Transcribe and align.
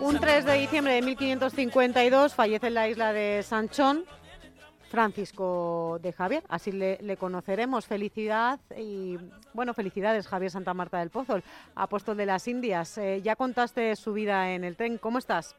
Un 0.00 0.20
3 0.20 0.44
de 0.44 0.52
diciembre 0.54 0.94
de 0.94 1.02
1552 1.02 2.34
fallece 2.34 2.66
en 2.66 2.74
la 2.74 2.88
isla 2.88 3.12
de 3.12 3.42
Sanchón 3.42 4.04
Francisco 4.90 5.98
de 6.02 6.12
Javier, 6.12 6.42
así 6.48 6.72
le, 6.72 6.98
le, 7.02 7.16
conoceremos. 7.16 7.86
Felicidad 7.86 8.60
y, 8.76 9.18
bueno, 9.52 9.74
felicidades 9.74 10.26
Javier 10.26 10.50
Santa 10.50 10.74
Marta 10.74 10.98
del 10.98 11.10
Pozo, 11.10 11.40
apóstol 11.74 12.16
de 12.16 12.26
las 12.26 12.48
Indias. 12.48 12.98
Eh, 12.98 13.20
ya 13.22 13.36
contaste 13.36 13.94
su 13.96 14.12
vida 14.12 14.50
en 14.52 14.64
el 14.64 14.76
tren, 14.76 14.98
¿cómo 14.98 15.18
estás? 15.18 15.56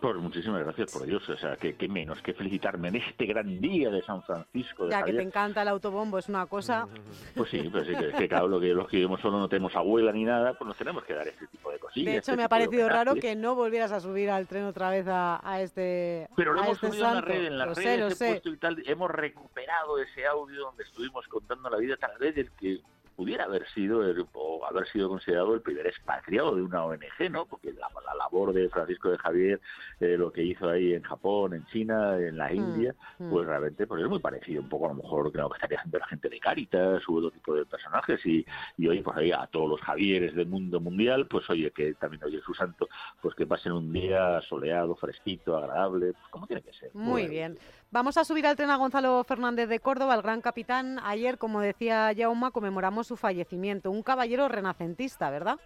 Pues 0.00 0.16
muchísimas 0.16 0.62
gracias 0.62 0.92
por 0.92 1.06
Dios. 1.06 1.26
O 1.28 1.36
sea, 1.36 1.56
que, 1.56 1.74
menos 1.88 2.20
que 2.20 2.34
felicitarme 2.34 2.88
en 2.88 2.96
este 2.96 3.26
gran 3.26 3.60
día 3.60 3.90
de 3.90 4.02
San 4.02 4.22
Francisco. 4.22 4.84
De 4.84 4.90
ya 4.90 5.02
que 5.02 5.12
te 5.12 5.22
encanta 5.22 5.62
el 5.62 5.68
autobombo, 5.68 6.18
es 6.18 6.28
una 6.28 6.46
cosa. 6.46 6.86
Pues 7.34 7.50
sí, 7.50 7.68
pues 7.70 7.86
sí, 7.86 7.94
que, 7.94 8.12
que 8.12 8.28
claro, 8.28 8.48
lo 8.48 8.58
que 8.58 8.68
los 8.68 8.88
que 8.88 8.96
vivimos 8.96 9.20
solo 9.20 9.38
no 9.38 9.48
tenemos 9.48 9.74
abuela 9.76 10.10
ni 10.12 10.24
nada, 10.24 10.54
pues 10.54 10.66
nos 10.66 10.76
tenemos 10.76 11.04
que 11.04 11.14
dar 11.14 11.28
este 11.28 11.46
tipo 11.48 11.70
de 11.70 11.78
cosillas. 11.78 12.06
De 12.06 12.18
hecho, 12.18 12.30
este 12.32 12.36
me 12.36 12.44
ha 12.44 12.48
parecido 12.48 12.88
raro 12.88 13.14
que 13.14 13.36
no 13.36 13.54
volvieras 13.54 13.92
a 13.92 14.00
subir 14.00 14.30
al 14.30 14.46
tren 14.46 14.64
otra 14.64 14.90
vez 14.90 15.06
a, 15.06 15.40
a 15.46 15.60
este. 15.60 16.28
Pero 16.34 16.52
lo 16.54 16.60
a 16.60 16.64
hemos 16.64 16.76
este 16.76 16.88
subido 16.88 17.08
en 17.08 17.14
la 17.14 17.20
red, 17.20 17.44
en 17.44 17.58
las 17.58 17.68
Lo 17.68 17.74
sé, 17.74 17.98
lo 17.98 18.06
he 18.06 18.10
sé. 18.12 18.28
puesto 18.30 18.48
y 18.50 18.56
tal. 18.56 18.82
Hemos 18.86 19.10
recuperado 19.10 19.98
ese 19.98 20.26
audio 20.26 20.62
donde 20.62 20.84
estuvimos 20.84 21.26
contando 21.28 21.68
la 21.68 21.76
vida 21.76 21.96
tal 21.96 22.16
vez 22.18 22.34
del 22.34 22.50
que 22.52 22.80
pudiera 23.16 23.44
haber 23.44 23.66
sido 23.70 24.04
el- 24.04 24.26
o 24.34 24.64
haber 24.66 24.86
sido 24.88 25.08
considerado 25.08 25.54
el 25.54 25.62
primer 25.62 25.86
expatriado 25.86 26.54
de 26.54 26.62
una 26.62 26.84
ONG, 26.84 27.30
¿no? 27.30 27.46
Porque 27.46 27.72
la, 27.72 27.88
la 28.04 28.14
labor 28.14 28.52
de 28.52 28.68
Francisco 28.68 29.10
de 29.10 29.18
Javier, 29.18 29.60
eh, 30.00 30.16
lo 30.18 30.30
que 30.30 30.42
hizo 30.42 30.68
ahí 30.68 30.92
en 30.94 31.02
Japón, 31.02 31.54
en 31.54 31.64
China, 31.66 32.18
en 32.18 32.36
la 32.36 32.50
Mm, 32.50 32.56
India, 32.56 32.94
mm. 33.18 33.30
pues 33.30 33.46
realmente 33.46 33.86
pues 33.86 34.02
es 34.02 34.08
muy 34.08 34.18
parecido 34.18 34.60
un 34.62 34.68
poco 34.68 34.86
a 34.86 34.88
lo 34.90 35.02
mejor 35.02 35.32
que 35.32 35.38
lo 35.38 35.48
que 35.48 35.56
estaría 35.56 35.78
haciendo 35.78 35.98
la 35.98 36.06
gente 36.08 36.28
de 36.28 36.38
Caritas 36.40 37.08
u 37.08 37.16
otro 37.16 37.30
tipo 37.30 37.54
de 37.54 37.64
personajes 37.66 38.24
y, 38.26 38.44
y 38.76 38.88
oye, 38.88 39.02
pues 39.02 39.16
ahí 39.16 39.32
a 39.32 39.46
todos 39.46 39.68
los 39.70 39.80
Javieres 39.80 40.34
del 40.34 40.46
mundo 40.46 40.78
mundial, 40.80 41.26
pues 41.26 41.48
oye, 41.50 41.70
que 41.70 41.94
también 41.94 42.22
oye 42.24 42.40
su 42.42 42.52
santo, 42.54 42.86
pues 43.22 43.34
que 43.34 43.46
pasen 43.46 43.72
un 43.72 43.92
día 43.92 44.40
soleado, 44.42 44.94
fresquito, 44.96 45.56
agradable, 45.56 46.12
pues 46.12 46.28
como 46.30 46.46
tiene 46.46 46.62
que 46.62 46.72
ser. 46.74 46.90
Muy 46.94 47.22
Pues, 47.22 47.30
bien. 47.30 47.58
Vamos 47.92 48.16
a 48.16 48.24
subir 48.24 48.46
al 48.46 48.56
tren 48.56 48.70
a 48.70 48.76
Gonzalo 48.76 49.22
Fernández 49.24 49.68
de 49.68 49.78
Córdoba, 49.78 50.16
el 50.16 50.22
gran 50.22 50.40
capitán. 50.40 50.98
Ayer, 51.04 51.38
como 51.38 51.60
decía 51.60 52.12
Jauma, 52.16 52.50
conmemoramos 52.50 53.06
su 53.06 53.16
fallecimiento. 53.16 53.90
Un 53.90 54.02
caballero 54.02 54.48
renacentista, 54.48 55.30
¿verdad? 55.30 55.58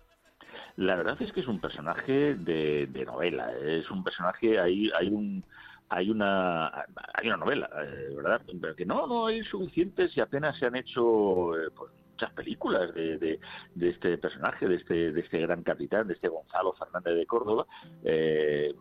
La 0.77 0.97
verdad 0.97 1.21
es 1.21 1.33
que 1.33 1.41
es 1.41 1.49
un 1.49 1.61
personaje 1.61 2.35
de, 2.35 3.05
novela, 3.07 3.53
es 3.59 3.91
un 3.91 4.05
personaje, 4.05 4.59
hay, 4.59 4.91
hay 4.99 5.09
un 5.09 5.45
hay 5.89 6.09
una 6.09 6.69
hay 6.69 7.27
una 7.27 7.37
novela, 7.37 7.69
eh, 7.83 8.15
¿verdad? 8.15 8.43
Pero 8.61 8.77
que 8.77 8.87
no, 8.87 9.07
no 9.07 9.27
hay 9.27 9.43
suficientes 9.43 10.17
y 10.17 10.21
apenas 10.21 10.57
se 10.59 10.67
han 10.67 10.77
hecho 10.77 11.57
eh, 11.59 11.71
pues, 11.75 11.91
muchas 12.13 12.33
películas 12.33 12.95
de, 12.95 13.41
este 13.81 14.17
personaje, 14.19 14.69
de 14.69 14.77
este, 14.77 15.13
de 15.13 15.21
este 15.21 15.41
gran 15.41 15.63
capitán, 15.63 16.07
de 16.07 16.15
este 16.15 16.29
Gonzalo 16.29 16.75
Fernández 16.75 17.17
de 17.17 17.27
Córdoba, 17.27 17.67
eh, 18.05 18.73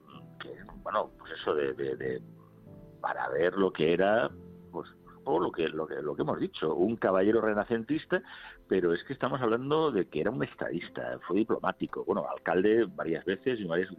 bueno, 0.84 1.12
pues 1.18 1.34
eso 1.34 1.56
de- 1.56 2.22
para 3.02 3.28
ver 3.30 3.54
lo 3.56 3.72
que 3.72 3.94
era, 3.94 4.30
pues 4.72 4.90
o 5.26 5.40
lo 5.40 5.52
que, 5.52 5.68
lo 5.68 5.86
que 5.86 6.02
lo 6.02 6.16
que 6.16 6.22
hemos 6.24 6.40
dicho, 6.40 6.74
un 6.74 6.96
caballero 6.96 7.42
renacentista, 7.42 8.22
pero 8.68 8.94
es 8.94 9.04
que 9.04 9.14
estamos 9.14 9.40
hablando 9.42 9.92
de 9.92 10.08
que 10.08 10.22
era 10.22 10.32
un 10.32 10.44
estadista, 10.44 11.20
fue 11.28 11.38
diplomático, 11.38 12.04
bueno, 12.06 12.26
alcalde 12.28 12.86
varias 12.96 13.26
veces 13.26 13.60
y 13.60 13.66
varias 13.66 13.90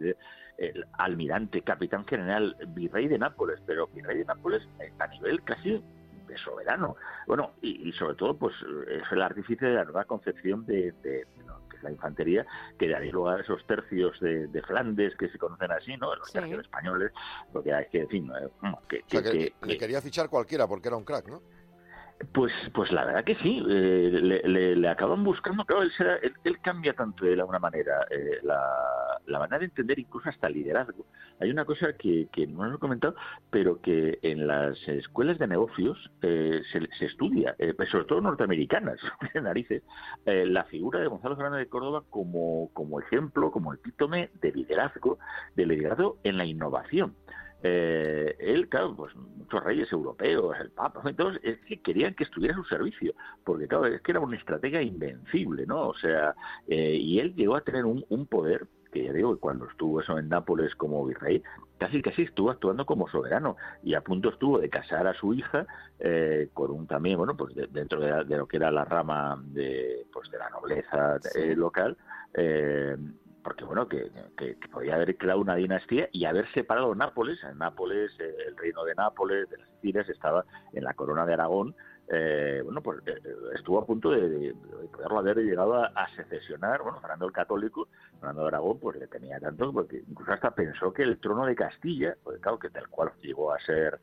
el 0.57 0.85
almirante, 0.97 1.61
capitán 1.61 2.05
general, 2.05 2.55
virrey 2.69 3.07
de 3.07 3.17
Nápoles, 3.17 3.59
pero 3.65 3.87
virrey 3.87 4.19
de 4.19 4.25
Nápoles 4.25 4.61
eh, 4.79 4.91
a 4.99 5.07
nivel 5.07 5.41
casi 5.43 5.81
de 6.27 6.37
soberano. 6.37 6.95
Bueno, 7.27 7.51
y, 7.61 7.87
y 7.87 7.91
sobre 7.93 8.15
todo, 8.15 8.37
pues 8.37 8.53
es 8.89 9.03
el 9.11 9.21
artífice 9.21 9.65
de 9.65 9.75
la 9.75 9.85
nueva 9.85 10.05
concepción 10.05 10.65
de, 10.65 10.91
de- 11.03 11.25
¿no? 11.45 11.60
Es 11.81 11.83
la 11.83 11.91
infantería, 11.91 12.45
que 12.77 12.87
daría 12.87 13.11
lugar 13.11 13.39
a 13.39 13.41
esos 13.41 13.65
tercios 13.65 14.19
de, 14.19 14.47
de 14.47 14.61
Flandes 14.61 15.15
que 15.17 15.29
se 15.29 15.37
conocen 15.37 15.71
así, 15.71 15.97
¿no? 15.97 16.15
Los 16.15 16.27
Sí. 16.27 16.33
tercios 16.33 16.61
españoles, 16.61 17.11
porque 17.51 17.73
hay 17.73 17.85
que, 17.91 18.01
en 18.01 18.09
fin, 18.09 18.31
eh, 18.39 18.47
que, 18.87 18.97
O 18.99 19.09
sea, 19.09 19.23
que, 19.23 19.31
que- 19.31 19.53
le 19.63 19.73
que- 19.73 19.77
quería 19.77 20.01
fichar 20.01 20.29
cualquiera 20.29 20.67
porque 20.67 20.87
era 20.87 20.97
un 20.97 21.03
crack, 21.03 21.27
¿no? 21.27 21.41
Pues, 22.33 22.51
pues 22.73 22.91
la 22.91 23.05
verdad 23.05 23.23
que 23.23 23.35
sí, 23.35 23.63
eh, 23.69 24.09
le, 24.21 24.41
le- 24.43 24.75
le 24.75 24.87
acaban 24.89 25.23
buscando, 25.23 25.65
claro, 25.65 25.83
él, 25.83 25.91
será- 25.97 26.17
él, 26.43 26.59
cambia 26.61 26.93
tanto 26.93 27.25
de 27.25 27.33
alguna 27.33 27.59
manera 27.59 28.05
eh, 28.09 28.39
la, 28.43 29.39
manera 29.39 29.59
de 29.59 29.65
entender 29.65 29.99
incluso 29.99 30.29
hasta 30.29 30.47
el 30.47 30.53
liderazgo. 30.55 31.05
Hay 31.39 31.49
una 31.49 31.65
cosa 31.65 31.93
que, 31.97 32.27
que 32.31 32.47
no 32.47 32.61
os 32.61 32.75
he 32.75 32.77
comentado, 32.79 33.15
pero 33.49 33.81
que 33.81 34.19
en 34.21 34.47
las 34.47 34.77
escuelas 34.87 35.39
de 35.39 35.47
negocios 35.47 36.11
eh, 36.21 36.61
se, 36.71 36.87
se 36.99 37.05
estudia, 37.05 37.55
eh, 37.57 37.73
pues 37.75 37.89
sobre 37.89 38.05
todo 38.05 38.21
norteamericanas, 38.21 38.99
narices, 39.41 39.83
eh, 40.25 40.45
la 40.45 40.63
figura 40.65 40.99
de 40.99 41.07
Gonzalo 41.07 41.35
Fernández 41.35 41.59
de 41.65 41.69
Córdoba 41.69 42.03
como, 42.09 42.69
como 42.73 42.99
ejemplo, 42.99 43.51
como 43.51 43.73
epítome 43.73 44.29
de 44.41 44.51
liderazgo, 44.51 45.17
de 45.55 45.65
liderazgo 45.65 46.17
en 46.23 46.37
la 46.37 46.45
innovación. 46.45 47.15
Eh, 47.63 48.35
él, 48.39 48.67
claro, 48.69 48.95
pues 48.95 49.15
muchos 49.15 49.63
reyes 49.63 49.91
europeos, 49.91 50.55
el 50.59 50.71
Papa, 50.71 51.01
todos, 51.13 51.37
es 51.43 51.59
que 51.61 51.79
querían 51.81 52.13
que 52.15 52.23
estuviera 52.23 52.53
a 52.55 52.57
su 52.57 52.63
servicio, 52.65 53.13
porque 53.43 53.67
claro, 53.67 53.85
es 53.85 54.01
que 54.01 54.11
era 54.11 54.19
una 54.19 54.37
estratega 54.37 54.81
invencible, 54.81 55.65
¿no? 55.65 55.89
O 55.89 55.95
sea, 55.95 56.33
eh, 56.67 56.95
y 56.95 57.19
él 57.19 57.35
llegó 57.35 57.55
a 57.55 57.61
tener 57.61 57.85
un, 57.85 58.03
un 58.09 58.25
poder 58.25 58.67
que 58.91 59.05
ya 59.05 59.13
digo, 59.13 59.39
cuando 59.39 59.69
estuvo 59.69 60.01
eso 60.01 60.17
en 60.19 60.27
Nápoles 60.27 60.75
como 60.75 61.05
virrey, 61.05 61.41
casi 61.77 62.01
casi 62.01 62.23
estuvo 62.23 62.51
actuando 62.51 62.85
como 62.85 63.07
soberano 63.07 63.55
y 63.83 63.93
a 63.93 64.01
punto 64.01 64.29
estuvo 64.29 64.59
de 64.59 64.69
casar 64.69 65.07
a 65.07 65.13
su 65.13 65.33
hija 65.33 65.65
eh, 65.99 66.49
con 66.53 66.71
un 66.71 66.87
también, 66.87 67.17
bueno, 67.17 67.37
pues 67.37 67.55
de- 67.55 67.67
dentro 67.67 68.01
de, 68.01 68.09
la- 68.09 68.23
de 68.25 68.37
lo 68.37 68.47
que 68.47 68.57
era 68.57 68.69
la 68.69 68.83
rama 68.83 69.41
de, 69.45 70.05
pues 70.11 70.29
de 70.29 70.37
la 70.39 70.49
nobleza 70.49 71.19
Sí. 71.21 71.39
eh, 71.39 71.55
local, 71.55 71.95
eh, 72.33 72.97
porque 73.43 73.63
bueno, 73.65 73.87
que, 73.87 74.11
podía 74.71 74.95
haber 74.95 75.17
creado 75.17 75.39
una 75.41 75.55
dinastía 75.55 76.07
y 76.11 76.25
haber 76.25 76.51
separado 76.53 76.93
Nápoles. 76.95 77.43
En 77.43 77.57
Nápoles, 77.57 78.11
eh, 78.19 78.35
el 78.47 78.55
reino 78.57 78.83
de 78.83 78.95
Nápoles, 78.95 79.49
de 79.49 79.57
las 79.57 79.69
Sicilias, 79.75 80.07
estaba 80.09 80.45
en 80.73 80.83
la 80.83 80.93
corona 80.93 81.25
de 81.25 81.33
Aragón. 81.33 81.75
eh, 82.13 82.61
bueno, 82.63 82.81
pues 82.81 82.99
eh, 83.05 83.15
estuvo 83.55 83.79
a 83.79 83.85
punto 83.85 84.09
de, 84.11 84.27
de- 84.29 84.53
de 84.53 84.87
poderlo 84.91 85.19
haber 85.19 85.37
llegado 85.37 85.75
a, 85.75 85.87
a 85.87 86.09
secesionar. 86.15 86.81
Bueno, 86.83 86.99
Fernando 86.99 87.25
el 87.25 87.31
Católico, 87.31 87.87
Fernando 88.19 88.41
de 88.41 88.47
Aragón, 88.49 88.79
pues 88.79 88.97
le 88.99 89.07
tenía 89.07 89.39
tanto, 89.39 89.71
porque 89.71 90.03
incluso 90.07 90.31
hasta 90.33 90.51
pensó 90.53 90.91
que 90.93 91.03
el 91.03 91.19
trono 91.19 91.45
de 91.45 91.55
Castilla, 91.55 92.15
pues 92.23 92.39
claro, 92.41 92.59
que 92.59 92.69
tal 92.69 92.87
cual 92.89 93.11
llegó 93.21 93.53
a 93.53 93.59
ser 93.61 93.99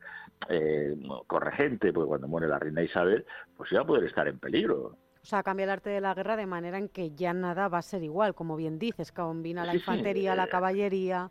eh, 0.49 0.95
corregente, 1.27 1.93
pues 1.93 2.07
cuando 2.07 2.27
muere 2.27 2.47
la 2.47 2.57
reina 2.59 2.81
Isabel, 2.81 3.25
pues 3.55 3.71
iba 3.71 3.81
a 3.81 3.85
poder 3.85 4.05
estar 4.05 4.27
en 4.27 4.39
peligro. 4.39 4.97
O 5.29 5.35
sea, 5.37 5.43
cambia 5.43 5.65
el 5.65 5.69
arte 5.69 5.91
de 5.91 6.01
la 6.01 6.15
guerra 6.15 6.35
de 6.37 6.47
manera 6.47 6.79
en 6.79 6.89
que 6.89 7.11
ya 7.11 7.33
nada 7.35 7.67
va 7.67 7.77
a 7.77 7.81
ser 7.83 8.01
igual, 8.01 8.33
como 8.33 8.55
bien 8.55 8.79
dices, 8.79 9.11
combina 9.11 9.63
la 9.63 9.73
Sí, 9.73 9.77
sí, 9.77 9.81
infantería, 9.81 10.33
la 10.33 10.45
eh, 10.45 10.49
caballería. 10.49 11.29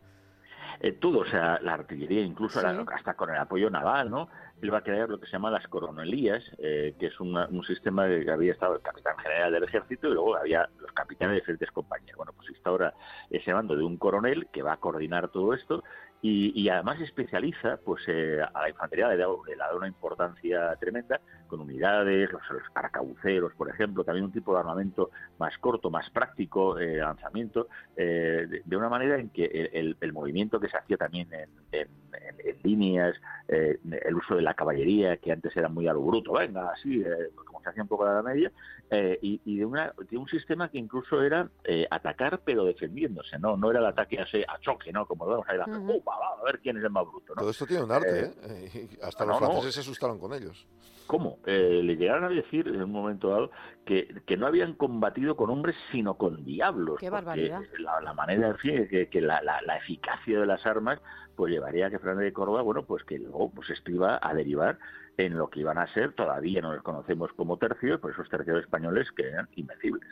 Eh, 0.78 0.92
todo, 0.92 1.18
o 1.18 1.24
sea, 1.26 1.58
la 1.62 1.74
artillería, 1.74 2.20
incluso 2.22 2.60
Sí. 2.60 2.66
la- 2.66 2.86
hasta 2.94 3.14
con 3.14 3.30
el 3.30 3.36
apoyo 3.38 3.68
naval, 3.70 4.08
¿no? 4.08 4.28
Él 4.62 4.72
va 4.72 4.78
a 4.78 4.82
crear 4.82 5.08
lo 5.08 5.18
que 5.18 5.26
se 5.26 5.32
llama 5.32 5.50
las 5.50 5.66
coronelías, 5.66 6.44
eh, 6.58 6.94
que 7.00 7.06
es 7.06 7.18
una- 7.18 7.48
un 7.48 7.64
sistema 7.64 8.04
de 8.06 8.24
que 8.24 8.30
había 8.30 8.52
estado 8.52 8.76
el 8.76 8.82
capitán 8.82 9.16
general 9.18 9.50
del 9.52 9.64
ejército 9.64 10.06
y 10.06 10.12
luego 10.14 10.36
había 10.36 10.68
los 10.78 10.92
capitanes 10.92 11.32
de 11.34 11.40
diferentes 11.40 11.72
compañías. 11.72 12.16
Bueno, 12.16 12.32
pues 12.36 12.48
instaura 12.50 12.94
ese 13.30 13.52
mando 13.52 13.74
de 13.74 13.82
un 13.82 13.96
coronel 13.96 14.46
que 14.52 14.62
va 14.62 14.74
a 14.74 14.76
coordinar 14.76 15.28
todo 15.30 15.54
esto 15.54 15.82
y, 16.20 16.60
y 16.60 16.68
además 16.68 17.00
especializa 17.00 17.78
pues 17.84 18.02
eh, 18.08 18.40
a 18.42 18.62
la 18.62 18.68
infantería, 18.68 19.08
le 19.08 19.16
da, 19.16 19.26
le 19.46 19.56
da 19.56 19.74
una 19.76 19.86
importancia 19.86 20.74
tremenda 20.76 21.20
con 21.46 21.60
unidades, 21.60 22.30
los, 22.32 22.42
los 22.50 22.62
arcabuceros, 22.74 23.54
por 23.54 23.70
ejemplo, 23.70 24.04
también 24.04 24.24
un 24.26 24.32
tipo 24.32 24.52
de 24.52 24.60
armamento 24.60 25.10
más 25.38 25.56
corto, 25.58 25.90
más 25.90 26.10
práctico, 26.10 26.78
eh, 26.78 26.96
lanzamiento, 26.96 27.68
eh, 27.96 28.62
de, 28.64 28.76
una 28.76 28.88
manera 28.88 29.18
en 29.18 29.30
que 29.30 29.44
el, 29.46 29.70
el- 29.72 29.96
el 30.00 30.12
movimiento 30.12 30.58
que 30.60 30.68
se 30.68 30.76
hacía 30.76 30.96
también 30.96 31.32
en, 31.32 31.48
en- 31.72 31.88
en- 32.12 32.58
líneas, 32.64 33.14
eh, 33.46 33.78
el 34.04 34.14
uso 34.16 34.34
de 34.34 34.42
la 34.42 34.54
caballería, 34.54 35.16
que 35.18 35.30
antes 35.32 35.56
era 35.56 35.68
muy 35.68 35.86
a 35.86 35.92
lo 35.92 36.02
bruto, 36.02 36.32
venga, 36.32 36.70
así, 36.72 37.00
eh, 37.00 37.30
como 37.36 37.57
hacía 37.68 37.82
un 37.82 37.88
poco 37.88 38.04
a 38.04 38.14
la 38.14 38.22
media, 38.22 38.50
eh, 38.90 39.18
y, 39.22 39.40
y 39.44 39.58
de, 39.58 39.64
una, 39.64 39.92
de 40.10 40.16
un 40.16 40.28
sistema 40.28 40.70
que 40.70 40.78
incluso 40.78 41.22
era 41.22 41.48
eh, 41.64 41.86
atacar 41.90 42.40
pero 42.44 42.64
defendiéndose, 42.64 43.38
¿no? 43.38 43.56
No 43.56 43.70
era 43.70 43.80
el 43.80 43.86
ataque 43.86 44.20
así, 44.20 44.42
a 44.46 44.58
choque, 44.60 44.92
¿no? 44.92 45.06
Como 45.06 45.24
lo 45.24 45.30
vemos 45.32 45.46
ahí, 45.48 45.58
a 45.58 46.44
ver 46.44 46.60
quién 46.60 46.76
es 46.76 46.84
el 46.84 46.90
más 46.90 47.04
bruto. 47.04 47.34
¿no? 47.34 47.40
Todo 47.40 47.50
esto 47.50 47.66
tiene 47.66 47.82
un 47.82 47.92
arte, 47.92 48.20
¿eh? 48.20 48.32
¿eh? 48.74 48.88
Hasta 49.02 49.24
los 49.24 49.38
franceses 49.38 49.74
se 49.74 49.80
asustaron 49.80 50.18
con 50.18 50.32
ellos. 50.32 50.66
¿Cómo? 51.06 51.38
Eh, 51.46 51.80
le 51.82 51.96
llegaron 51.96 52.24
a 52.24 52.28
decir 52.28 52.68
en 52.68 52.82
un 52.82 52.92
momento 52.92 53.30
dado 53.30 53.50
que, 53.86 54.22
que, 54.26 54.36
no 54.36 54.46
habían 54.46 54.74
combatido 54.74 55.36
con 55.36 55.48
hombres 55.48 55.74
sino 55.90 56.18
con 56.18 56.44
diablos. 56.44 56.98
¡Qué 57.00 57.08
barbaridad! 57.08 57.62
La, 57.78 58.00
la 58.02 58.12
manera, 58.12 58.48
en 58.48 58.58
fin, 58.58 58.88
que, 58.88 59.08
que 59.08 59.22
la, 59.22 59.40
la, 59.40 59.62
la, 59.62 59.78
eficacia 59.78 60.38
de 60.38 60.44
las 60.44 60.66
armas 60.66 61.00
pues 61.34 61.50
llevaría 61.50 61.86
a 61.86 61.90
que 61.90 61.98
Fernández 61.98 62.26
de 62.26 62.32
Córdoba, 62.34 62.60
bueno, 62.60 62.84
pues 62.84 63.04
que 63.04 63.18
luego 63.18 63.50
pues 63.50 63.70
esto 63.70 63.90
iba 63.90 64.18
a 64.20 64.34
derivar 64.34 64.78
en 65.18 65.36
lo 65.36 65.50
que 65.50 65.60
iban 65.60 65.78
a 65.78 65.92
ser, 65.92 66.12
todavía 66.12 66.62
no 66.62 66.72
los 66.72 66.82
conocemos 66.82 67.32
como 67.34 67.56
tercios, 67.58 68.00
por 68.00 68.12
esos 68.12 68.28
tercios 68.28 68.60
españoles 68.60 69.10
que 69.12 69.28
eran 69.28 69.48
invencibles. 69.56 70.08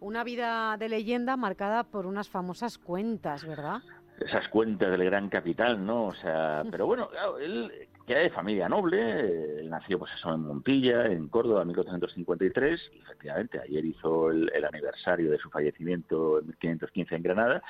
Una 0.00 0.24
vida 0.24 0.76
de 0.78 0.88
leyenda 0.88 1.36
marcada 1.36 1.84
por 1.84 2.06
unas 2.06 2.30
famosas 2.30 2.78
cuentas, 2.78 3.44
¿verdad? 3.44 3.82
Esas 4.18 4.48
cuentas 4.48 4.90
del 4.90 5.04
gran 5.04 5.28
capitán, 5.28 5.84
¿no? 5.84 6.06
O 6.06 6.14
sea, 6.14 6.62
pero 6.70 6.86
bueno, 6.86 7.10
él 7.40 7.88
que 8.06 8.14
de 8.14 8.30
familia 8.30 8.68
noble, 8.68 9.60
él 9.60 9.70
nació 9.70 9.98
pues 9.98 10.12
eso 10.14 10.34
en 10.34 10.42
Montilla, 10.42 11.06
en 11.06 11.28
Córdoba, 11.28 11.62
en 11.62 11.68
1453, 11.68 12.90
y 12.92 13.00
efectivamente 13.00 13.60
ayer 13.60 13.84
hizo 13.84 14.30
el, 14.30 14.50
el, 14.54 14.64
aniversario 14.64 15.30
de 15.30 15.38
su 15.38 15.50
fallecimiento 15.50 16.40
en 16.40 16.46
1515 16.48 17.14
en 17.14 17.22
Granada, 17.22 17.62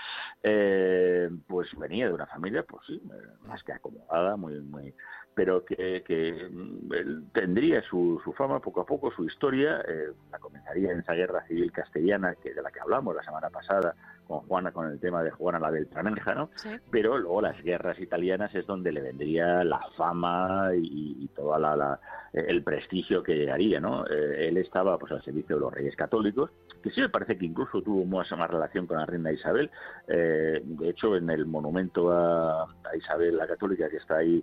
eh, 0.42 1.30
pues 1.46 1.68
venía 1.78 2.08
de 2.08 2.14
una 2.14 2.26
familia, 2.26 2.64
pues 2.64 2.86
sí, 2.86 3.00
más 3.46 3.62
que 3.62 3.72
acomodada, 3.72 4.36
muy, 4.36 4.60
muy, 4.60 4.94
pero 5.34 5.64
que, 5.64 6.02
que 6.06 6.28
él 6.28 7.24
tendría 7.32 7.82
su, 7.82 8.20
su, 8.24 8.32
fama 8.32 8.60
poco 8.60 8.80
a 8.80 8.86
poco, 8.86 9.10
su 9.12 9.24
historia, 9.24 9.82
eh, 9.86 10.12
la 10.30 10.38
comenzaría 10.38 10.92
en 10.92 11.00
esa 11.00 11.14
guerra 11.14 11.46
civil 11.46 11.72
castellana 11.72 12.34
que 12.36 12.54
de 12.54 12.62
la 12.62 12.70
que 12.70 12.80
hablamos 12.80 13.14
la 13.14 13.22
semana 13.22 13.50
pasada 13.50 13.94
con 14.26 14.40
Juana, 14.40 14.72
con 14.72 14.90
el 14.90 14.98
tema 14.98 15.22
de 15.22 15.30
Juana 15.30 15.58
la 15.58 15.70
Beltraneja, 15.70 16.34
¿no? 16.34 16.50
Sí. 16.56 16.70
Pero 16.90 17.18
luego 17.18 17.42
las 17.42 17.60
guerras 17.62 17.98
italianas 17.98 18.54
es 18.54 18.66
donde 18.66 18.92
le 18.92 19.00
vendría 19.00 19.64
la 19.64 19.80
fama 19.96 20.70
y, 20.74 21.16
y 21.20 21.28
toda 21.28 21.58
la, 21.58 21.76
la, 21.76 22.00
el 22.32 22.62
prestigio 22.62 23.22
que 23.22 23.36
llegaría, 23.36 23.80
¿no? 23.80 24.06
Eh, 24.06 24.48
él 24.48 24.56
estaba 24.56 24.98
pues 24.98 25.12
al 25.12 25.22
servicio 25.22 25.56
de 25.56 25.60
los 25.60 25.72
reyes 25.72 25.94
católicos, 25.96 26.50
que 26.82 26.90
sí 26.90 27.00
me 27.00 27.08
parece 27.08 27.38
que 27.38 27.46
incluso 27.46 27.80
tuvo 27.82 28.04
más, 28.04 28.30
más 28.32 28.50
relación 28.50 28.86
con 28.86 28.98
la 28.98 29.06
reina 29.06 29.32
Isabel. 29.32 29.70
Eh, 30.08 30.60
de 30.64 30.88
hecho, 30.88 31.16
en 31.16 31.30
el 31.30 31.46
monumento 31.46 32.10
a, 32.10 32.64
a 32.64 32.96
Isabel 32.96 33.36
la 33.36 33.46
Católica 33.46 33.88
que 33.88 33.98
está 33.98 34.18
ahí 34.18 34.42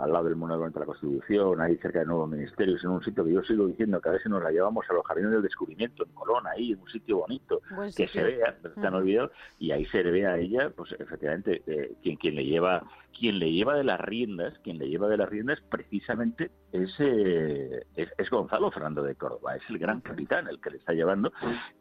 al 0.00 0.12
lado 0.12 0.24
del 0.26 0.36
monumento 0.36 0.78
de 0.78 0.80
la 0.80 0.86
Constitución, 0.86 1.60
ahí 1.60 1.76
cerca 1.76 2.00
de 2.00 2.06
nuevos 2.06 2.28
ministerios, 2.28 2.82
en 2.84 2.90
un 2.90 3.02
sitio 3.02 3.24
que 3.24 3.32
yo 3.32 3.42
sigo 3.42 3.66
diciendo 3.66 4.00
que 4.00 4.08
a 4.10 4.12
veces 4.12 4.30
nos 4.30 4.42
la 4.42 4.50
llevamos 4.50 4.84
a 4.90 4.92
los 4.92 5.04
jardines 5.06 5.30
del 5.32 5.42
descubrimiento 5.42 6.04
en 6.04 6.12
Colón, 6.12 6.46
ahí, 6.46 6.72
en 6.72 6.80
un 6.80 6.88
sitio 6.88 7.18
bonito, 7.18 7.62
Buen 7.70 7.88
que 7.92 8.06
sitio. 8.06 8.22
se 8.22 8.22
vea, 8.24 8.56
están 8.64 8.94
uh 8.94 8.96
-huh. 8.96 9.00
olvidados, 9.00 9.30
y 9.58 9.70
ahí 9.70 9.84
se 9.86 10.04
le 10.04 10.10
ve 10.10 10.26
a 10.26 10.36
ella, 10.36 10.70
pues 10.76 10.92
efectivamente, 10.92 11.62
eh, 11.66 11.94
quien, 12.02 12.16
quien 12.16 12.34
le 12.34 12.44
lleva 12.44 12.82
quien 13.16 13.38
le 13.38 13.52
lleva 13.52 13.76
de 13.76 13.84
las 13.84 14.00
riendas, 14.00 14.58
quien 14.62 14.78
le 14.78 14.88
lleva 14.88 15.08
de 15.08 15.16
las 15.16 15.28
riendas 15.28 15.60
precisamente 15.68 16.50
es, 16.72 16.94
eh, 16.98 17.84
es, 17.96 18.08
es, 18.16 18.30
Gonzalo 18.30 18.70
Fernando 18.70 19.02
de 19.02 19.14
Córdoba, 19.16 19.56
es 19.56 19.62
el 19.68 19.78
gran 19.78 20.00
capitán 20.00 20.48
el 20.48 20.60
que 20.60 20.70
le 20.70 20.76
está 20.78 20.92
llevando. 20.92 21.32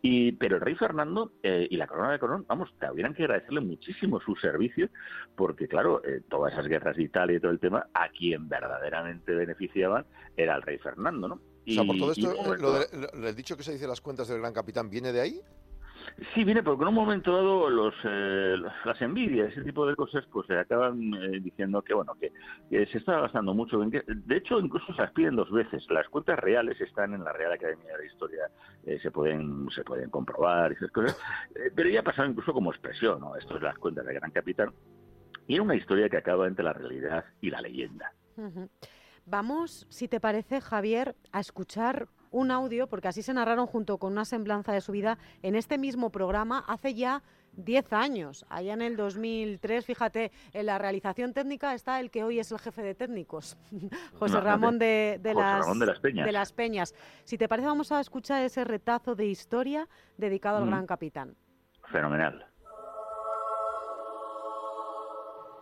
Y, 0.01 0.31
pero 0.33 0.55
el 0.55 0.61
rey 0.61 0.75
Fernando 0.75 1.33
eh, 1.43 1.67
y 1.69 1.77
la 1.77 1.87
corona 1.87 2.11
de 2.11 2.19
Colón, 2.19 2.45
vamos, 2.47 2.73
tendrían 2.79 3.13
que 3.13 3.23
agradecerle 3.23 3.61
muchísimo 3.61 4.19
su 4.19 4.35
servicio, 4.35 4.89
porque 5.35 5.67
claro, 5.67 6.03
eh, 6.03 6.21
todas 6.27 6.53
esas 6.53 6.67
guerras 6.67 6.95
de 6.95 7.03
Italia 7.03 7.37
y 7.37 7.39
todo 7.39 7.51
el 7.51 7.59
tema, 7.59 7.87
a 7.93 8.09
quien 8.09 8.49
verdaderamente 8.49 9.33
beneficiaban 9.33 10.05
era 10.35 10.55
el 10.55 10.61
rey 10.61 10.77
Fernando, 10.79 11.27
¿no? 11.27 11.41
Y, 11.65 11.73
o 11.77 11.83
sea, 11.83 11.85
por 11.85 11.97
todo 11.97 12.11
esto, 12.13 12.33
y, 12.33 12.61
lo, 12.61 12.79
de, 12.79 12.87
lo, 13.19 13.27
el 13.27 13.35
dicho 13.35 13.57
que 13.57 13.63
se 13.63 13.73
dice 13.73 13.87
las 13.87 14.01
cuentas 14.01 14.27
del 14.29 14.39
gran 14.39 14.53
capitán, 14.53 14.89
¿viene 14.89 15.11
de 15.11 15.21
ahí? 15.21 15.41
Sí, 16.33 16.43
viene 16.43 16.63
porque 16.63 16.81
en 16.81 16.87
un 16.89 16.95
momento 16.95 17.31
dado 17.31 17.69
los, 17.69 17.93
eh, 18.03 18.55
las 18.85 19.01
envidias, 19.01 19.51
ese 19.51 19.61
tipo 19.61 19.85
de 19.85 19.95
cosas, 19.95 20.25
pues 20.31 20.47
se 20.47 20.57
acaban 20.57 21.13
eh, 21.13 21.39
diciendo 21.39 21.83
que 21.83 21.93
bueno 21.93 22.15
que, 22.19 22.31
se 22.87 22.97
está 22.97 23.21
gastando 23.21 23.53
mucho. 23.53 23.79
De 23.79 24.37
hecho, 24.37 24.59
incluso 24.59 24.93
se 24.95 25.01
las 25.01 25.11
piden 25.11 25.35
dos 25.35 25.51
veces. 25.51 25.85
Las 25.91 26.09
cuentas 26.09 26.39
reales 26.39 26.81
están 26.81 27.13
en 27.13 27.23
la 27.23 27.33
Real 27.33 27.51
Academia 27.51 27.95
de 27.95 28.07
Historia, 28.07 28.49
eh, 28.85 28.99
se 28.99 29.11
pueden 29.11 29.69
se 29.69 29.83
pueden 29.83 30.09
comprobar 30.09 30.71
esas 30.71 30.89
cosas, 30.89 31.19
pero 31.75 31.87
ya 31.87 31.99
ha 31.99 32.03
pasado 32.03 32.27
incluso 32.27 32.51
como 32.51 32.71
expresión, 32.71 33.19
¿no? 33.19 33.35
Esto 33.35 33.57
es 33.57 33.61
las 33.61 33.77
cuentas 33.77 34.03
del 34.05 34.15
Gran 34.15 34.31
Capitán. 34.31 34.73
Y 35.45 35.53
era 35.53 35.63
una 35.63 35.75
historia 35.75 36.09
que 36.09 36.17
acaba 36.17 36.47
entre 36.47 36.65
la 36.65 36.73
realidad 36.73 37.25
y 37.41 37.51
la 37.51 37.61
leyenda. 37.61 38.11
Vamos, 39.25 39.85
si 39.89 40.07
te 40.07 40.19
parece, 40.19 40.61
Javier, 40.61 41.15
a 41.31 41.41
escuchar 41.41 42.07
un 42.31 42.51
audio, 42.51 42.87
porque 42.87 43.07
así 43.07 43.21
se 43.21 43.33
narraron 43.33 43.67
junto 43.67 43.97
con 43.97 44.11
una 44.11 44.25
semblanza 44.25 44.73
de 44.73 44.81
su 44.81 44.91
vida 44.91 45.17
en 45.41 45.55
este 45.55 45.77
mismo 45.77 46.11
programa 46.11 46.63
hace 46.67 46.93
ya 46.93 47.23
10 47.57 47.93
años, 47.93 48.45
allá 48.49 48.73
en 48.73 48.81
el 48.81 48.95
2003, 48.95 49.85
fíjate, 49.85 50.31
en 50.53 50.65
la 50.67 50.77
realización 50.77 51.33
técnica 51.33 51.73
está 51.73 51.99
el 51.99 52.11
que 52.11 52.23
hoy 52.23 52.39
es 52.39 52.51
el 52.51 52.59
jefe 52.59 52.83
de 52.83 52.93
técnicos, 52.93 53.57
José 54.19 54.39
Ramón 54.39 54.77
de, 54.77 55.19
de, 55.21 55.33
José 55.33 55.43
las, 55.43 55.59
Ramón 55.61 55.79
de, 55.79 55.85
las, 55.87 55.99
Peñas. 55.99 56.25
de 56.25 56.31
las 56.31 56.53
Peñas. 56.53 56.95
Si 57.23 57.37
te 57.37 57.47
parece, 57.47 57.67
vamos 57.67 57.91
a 57.91 57.99
escuchar 57.99 58.43
ese 58.43 58.63
retazo 58.63 59.15
de 59.15 59.25
historia 59.25 59.87
dedicado 60.17 60.59
mm. 60.59 60.63
al 60.63 60.69
gran 60.69 60.85
capitán. 60.85 61.35
Fenomenal. 61.85 62.45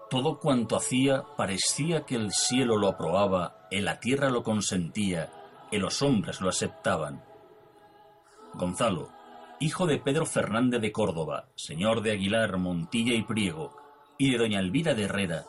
Todo 0.09 0.39
cuanto 0.39 0.75
hacía 0.75 1.23
parecía 1.35 2.05
que 2.05 2.15
el 2.15 2.31
cielo 2.31 2.77
lo 2.77 2.89
aprobaba, 2.89 3.67
y 3.71 3.81
la 3.81 3.99
tierra 3.99 4.29
lo 4.29 4.43
consentía, 4.43 5.31
los 5.79 6.01
hombres 6.01 6.41
lo 6.41 6.49
aceptaban. 6.49 7.23
Gonzalo, 8.53 9.09
hijo 9.59 9.85
de 9.85 9.97
Pedro 9.97 10.25
Fernández 10.25 10.81
de 10.81 10.91
Córdoba, 10.91 11.49
señor 11.55 12.01
de 12.01 12.11
Aguilar, 12.11 12.57
Montilla 12.57 13.13
y 13.13 13.23
Priego, 13.23 13.75
y 14.17 14.31
de 14.31 14.37
doña 14.37 14.59
Elvira 14.59 14.93
de 14.93 15.03
Herrera, 15.03 15.45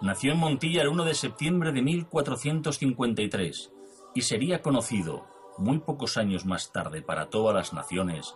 nació 0.00 0.32
en 0.32 0.38
Montilla 0.38 0.82
el 0.82 0.88
1 0.88 1.04
de 1.04 1.14
septiembre 1.14 1.72
de 1.72 1.82
1453 1.82 3.72
y 4.14 4.22
sería 4.22 4.62
conocido, 4.62 5.26
muy 5.58 5.78
pocos 5.78 6.16
años 6.16 6.44
más 6.44 6.72
tarde 6.72 7.02
para 7.02 7.26
todas 7.26 7.54
las 7.54 7.72
naciones, 7.72 8.34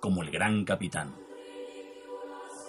como 0.00 0.22
el 0.22 0.30
Gran 0.30 0.64
Capitán. 0.64 1.14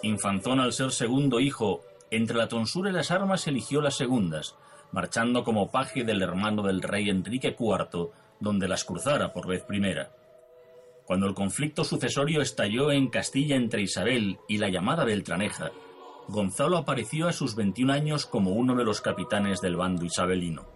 Infanzón 0.01 0.59
al 0.59 0.73
ser 0.73 0.91
segundo 0.91 1.39
hijo, 1.39 1.81
entre 2.15 2.37
la 2.37 2.47
tonsura 2.47 2.89
y 2.89 2.93
las 2.93 3.11
armas 3.11 3.47
eligió 3.47 3.81
las 3.81 3.95
segundas, 3.95 4.55
marchando 4.91 5.43
como 5.43 5.71
paje 5.71 6.03
del 6.03 6.21
hermano 6.21 6.63
del 6.63 6.81
rey 6.81 7.09
Enrique 7.09 7.55
IV, 7.59 8.09
donde 8.39 8.67
las 8.67 8.83
cruzara 8.83 9.33
por 9.33 9.47
vez 9.47 9.63
primera. 9.63 10.11
Cuando 11.05 11.27
el 11.27 11.33
conflicto 11.33 11.83
sucesorio 11.83 12.41
estalló 12.41 12.91
en 12.91 13.09
Castilla 13.09 13.55
entre 13.55 13.81
Isabel 13.81 14.37
y 14.47 14.57
la 14.57 14.69
llamada 14.69 15.03
Beltraneja, 15.03 15.71
Gonzalo 16.27 16.77
apareció 16.77 17.27
a 17.27 17.33
sus 17.33 17.55
21 17.55 17.91
años 17.91 18.25
como 18.25 18.51
uno 18.51 18.75
de 18.75 18.85
los 18.85 19.01
capitanes 19.01 19.59
del 19.59 19.75
bando 19.75 20.05
isabelino. 20.05 20.72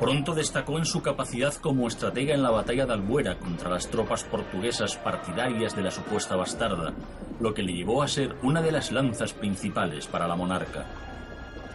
Pronto 0.00 0.32
destacó 0.32 0.78
en 0.78 0.84
su 0.84 1.02
capacidad 1.02 1.52
como 1.54 1.88
estratega 1.88 2.32
en 2.32 2.42
la 2.44 2.50
batalla 2.50 2.86
de 2.86 2.92
Albuera 2.92 3.36
contra 3.36 3.68
las 3.68 3.88
tropas 3.88 4.22
portuguesas 4.22 4.96
partidarias 4.96 5.74
de 5.74 5.82
la 5.82 5.90
supuesta 5.90 6.36
bastarda, 6.36 6.92
lo 7.40 7.52
que 7.52 7.64
le 7.64 7.72
llevó 7.72 8.02
a 8.02 8.08
ser 8.08 8.36
una 8.42 8.62
de 8.62 8.70
las 8.70 8.92
lanzas 8.92 9.32
principales 9.32 10.06
para 10.06 10.28
la 10.28 10.36
monarca. 10.36 10.86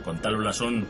Con 0.05 0.19
tal 0.19 0.37
blasón, 0.37 0.87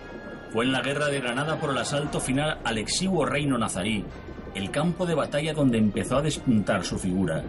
fue 0.52 0.66
en 0.66 0.72
la 0.72 0.82
guerra 0.82 1.08
de 1.08 1.22
Granada 1.22 1.60
por 1.60 1.72
el 1.72 1.78
asalto 1.80 2.20
final 2.20 2.60
al 2.64 2.78
exiguo 2.78 3.26
reino 3.26 3.58
nazarí, 3.58 4.06
el 4.54 4.70
campo 4.70 5.08
de 5.08 5.16
batalla 5.16 5.54
donde 5.54 5.80
empezó 5.80 6.18
a 6.18 6.22
despuntar 6.22 6.86
su 6.86 7.00
figura, 7.00 7.44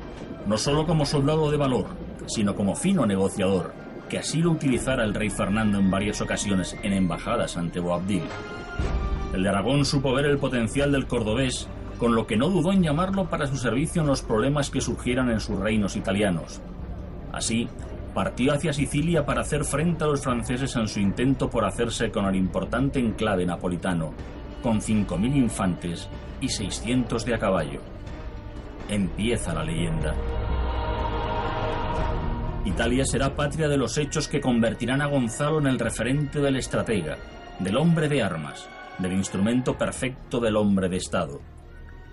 no 0.47 0.57
solo 0.57 0.87
como 0.87 1.05
soldado 1.05 1.51
de 1.51 1.59
valor, 1.59 1.87
sino 2.27 2.57
como 2.57 2.75
fino 2.75 3.05
negociador, 3.05 3.75
que 4.09 4.19
así 4.19 4.39
lo 4.39 4.53
utilizara 4.53 5.05
el 5.05 5.13
rey 5.13 5.29
Fernando 5.29 5.79
en 5.79 5.91
varias 5.91 6.23
ocasiones 6.23 6.75
en 6.83 6.95
embajadas 6.95 7.59
ante 7.59 7.81
Boabdil. 7.81 8.23
El 9.35 9.43
de 9.43 9.49
Aragón 9.49 9.85
supo 9.85 10.13
ver 10.13 10.27
el 10.27 10.39
potencial 10.39 10.93
del 10.93 11.09
cordobés, 11.09 11.67
con 11.99 12.15
lo 12.15 12.25
que 12.25 12.37
no 12.37 12.51
dudó 12.51 12.73
en 12.73 12.85
llamarlo 12.85 13.29
para 13.29 13.49
su 13.49 13.57
servicio 13.57 14.01
en 14.01 14.07
los 14.07 14.23
problemas 14.23 14.71
que 14.71 14.81
surgieran 14.81 15.29
en 15.29 15.41
sus 15.41 15.59
reinos 15.59 15.97
italianos. 15.97 16.61
Así, 17.33 17.69
partió 18.15 18.53
hacia 18.53 18.73
Sicilia 18.73 19.27
para 19.27 19.41
hacer 19.41 19.65
frente 19.65 20.05
a 20.05 20.07
los 20.07 20.23
franceses 20.23 20.77
en 20.77 20.87
su 20.87 21.01
intento 21.01 21.51
por 21.51 21.65
hacerse 21.65 22.13
con 22.13 22.27
el 22.27 22.37
importante 22.37 23.01
enclave 23.01 23.45
napolitano, 23.45 24.13
con 24.63 24.81
5.000 24.81 25.37
infantes 25.37 26.09
y 26.41 26.49
600 26.49 27.25
de 27.25 27.35
a 27.35 27.39
caballo. 27.39 27.81
Empieza 28.89 29.53
la 29.53 29.65
leyenda. 29.65 30.15
Italia 32.65 33.05
será 33.05 33.35
patria 33.35 33.67
de 33.67 33.79
los 33.79 33.99
hechos 33.99 34.29
que 34.29 34.41
convertirán 34.41 35.03
a 35.03 35.07
Gonzalo 35.07 35.59
en 35.59 35.67
el 35.67 35.81
referente 35.81 36.39
del 36.39 36.55
estratega, 36.55 37.19
del 37.59 37.77
hombre 37.77 38.09
de 38.09 38.23
armas, 38.23 38.69
del 38.99 39.13
instrumento 39.13 39.77
perfecto 39.77 40.41
del 40.41 40.57
hombre 40.57 40.89
de 40.89 40.97
Estado. 40.97 41.41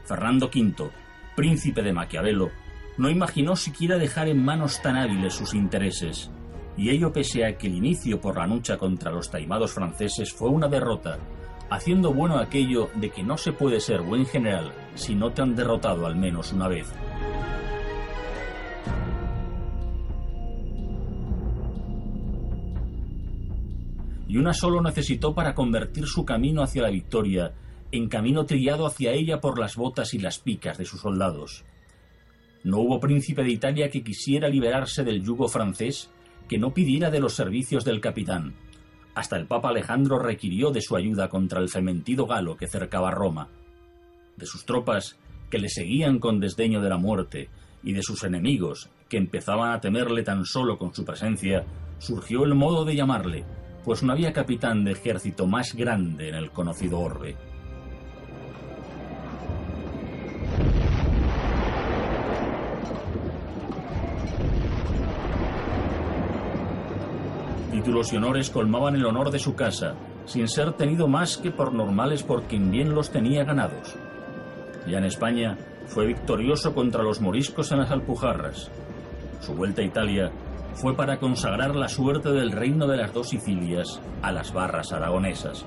Fernando 0.05 0.47
V, 0.47 0.89
príncipe 1.35 1.81
de 1.81 1.93
Maquiavelo, 1.93 2.49
no 2.97 3.09
imaginó 3.09 3.55
siquiera 3.55 3.97
dejar 3.97 4.27
en 4.27 4.43
manos 4.43 4.81
tan 4.81 4.97
hábiles 4.97 5.33
sus 5.33 5.53
intereses, 5.53 6.29
y 6.77 6.89
ello 6.89 7.11
pese 7.11 7.45
a 7.45 7.57
que 7.57 7.67
el 7.67 7.75
inicio 7.75 8.19
por 8.19 8.37
la 8.37 8.47
lucha 8.47 8.77
contra 8.77 9.11
los 9.11 9.29
taimados 9.29 9.73
franceses 9.73 10.33
fue 10.33 10.49
una 10.49 10.67
derrota, 10.67 11.17
haciendo 11.69 12.13
bueno 12.13 12.37
aquello 12.37 12.89
de 12.95 13.09
que 13.09 13.23
no 13.23 13.37
se 13.37 13.53
puede 13.53 13.79
ser 13.79 14.01
buen 14.01 14.25
general 14.25 14.73
si 14.95 15.15
no 15.15 15.31
te 15.31 15.41
han 15.41 15.55
derrotado 15.55 16.05
al 16.05 16.15
menos 16.15 16.51
una 16.51 16.67
vez. 16.67 16.93
Y 24.31 24.37
una 24.37 24.53
solo 24.53 24.81
necesitó 24.81 25.35
para 25.35 25.53
convertir 25.53 26.07
su 26.07 26.23
camino 26.23 26.63
hacia 26.63 26.83
la 26.83 26.89
victoria 26.89 27.51
en 27.91 28.07
camino 28.07 28.45
trillado 28.45 28.85
hacia 28.85 29.11
ella 29.11 29.41
por 29.41 29.59
las 29.59 29.75
botas 29.75 30.13
y 30.13 30.19
las 30.19 30.39
picas 30.39 30.77
de 30.77 30.85
sus 30.85 31.01
soldados. 31.01 31.65
No 32.63 32.77
hubo 32.77 33.01
príncipe 33.01 33.43
de 33.43 33.51
Italia 33.51 33.89
que 33.89 34.05
quisiera 34.05 34.47
liberarse 34.47 35.03
del 35.03 35.21
yugo 35.21 35.49
francés 35.49 36.09
que 36.47 36.57
no 36.57 36.73
pidiera 36.73 37.11
de 37.11 37.19
los 37.19 37.33
servicios 37.33 37.83
del 37.83 37.99
capitán. 37.99 38.53
Hasta 39.15 39.35
el 39.35 39.47
Papa 39.47 39.67
Alejandro 39.67 40.17
requirió 40.17 40.71
de 40.71 40.79
su 40.79 40.95
ayuda 40.95 41.27
contra 41.27 41.59
el 41.59 41.67
fementido 41.67 42.25
galo 42.25 42.55
que 42.55 42.69
cercaba 42.69 43.11
Roma. 43.11 43.49
De 44.37 44.45
sus 44.45 44.63
tropas, 44.65 45.19
que 45.49 45.59
le 45.59 45.67
seguían 45.67 46.19
con 46.19 46.39
desdeño 46.39 46.79
de 46.79 46.89
la 46.89 46.97
muerte, 46.97 47.49
y 47.83 47.91
de 47.91 48.01
sus 48.01 48.23
enemigos, 48.23 48.91
que 49.09 49.17
empezaban 49.17 49.73
a 49.73 49.81
temerle 49.81 50.23
tan 50.23 50.45
solo 50.45 50.77
con 50.77 50.95
su 50.95 51.03
presencia, 51.03 51.65
surgió 51.99 52.45
el 52.45 52.55
modo 52.55 52.85
de 52.85 52.95
llamarle, 52.95 53.43
pues 53.83 54.03
no 54.03 54.11
había 54.11 54.33
capitán 54.33 54.83
de 54.83 54.91
ejército 54.91 55.47
más 55.47 55.73
grande 55.73 56.29
en 56.29 56.35
el 56.35 56.51
conocido 56.51 56.99
orbe. 56.99 57.35
Títulos 67.71 68.13
y 68.13 68.17
honores 68.17 68.49
colmaban 68.49 68.95
el 68.95 69.05
honor 69.05 69.31
de 69.31 69.39
su 69.39 69.55
casa, 69.55 69.95
sin 70.25 70.47
ser 70.47 70.73
tenido 70.73 71.07
más 71.07 71.37
que 71.37 71.51
por 71.51 71.73
normales 71.73 72.21
por 72.21 72.43
quien 72.43 72.69
bien 72.69 72.93
los 72.93 73.09
tenía 73.09 73.43
ganados. 73.43 73.95
Ya 74.87 74.97
en 74.97 75.05
España 75.05 75.57
fue 75.87 76.05
victorioso 76.05 76.73
contra 76.75 77.01
los 77.01 77.21
moriscos 77.21 77.71
en 77.71 77.79
las 77.79 77.91
Alpujarras. 77.91 78.69
Su 79.39 79.53
vuelta 79.53 79.81
a 79.81 79.85
Italia 79.85 80.31
fue 80.73 80.95
para 80.95 81.17
consagrar 81.17 81.75
la 81.75 81.87
suerte 81.87 82.31
del 82.31 82.51
reino 82.51 82.87
de 82.87 82.97
las 82.97 83.13
dos 83.13 83.29
Sicilias 83.29 84.01
a 84.21 84.31
las 84.31 84.53
barras 84.53 84.91
aragonesas. 84.91 85.65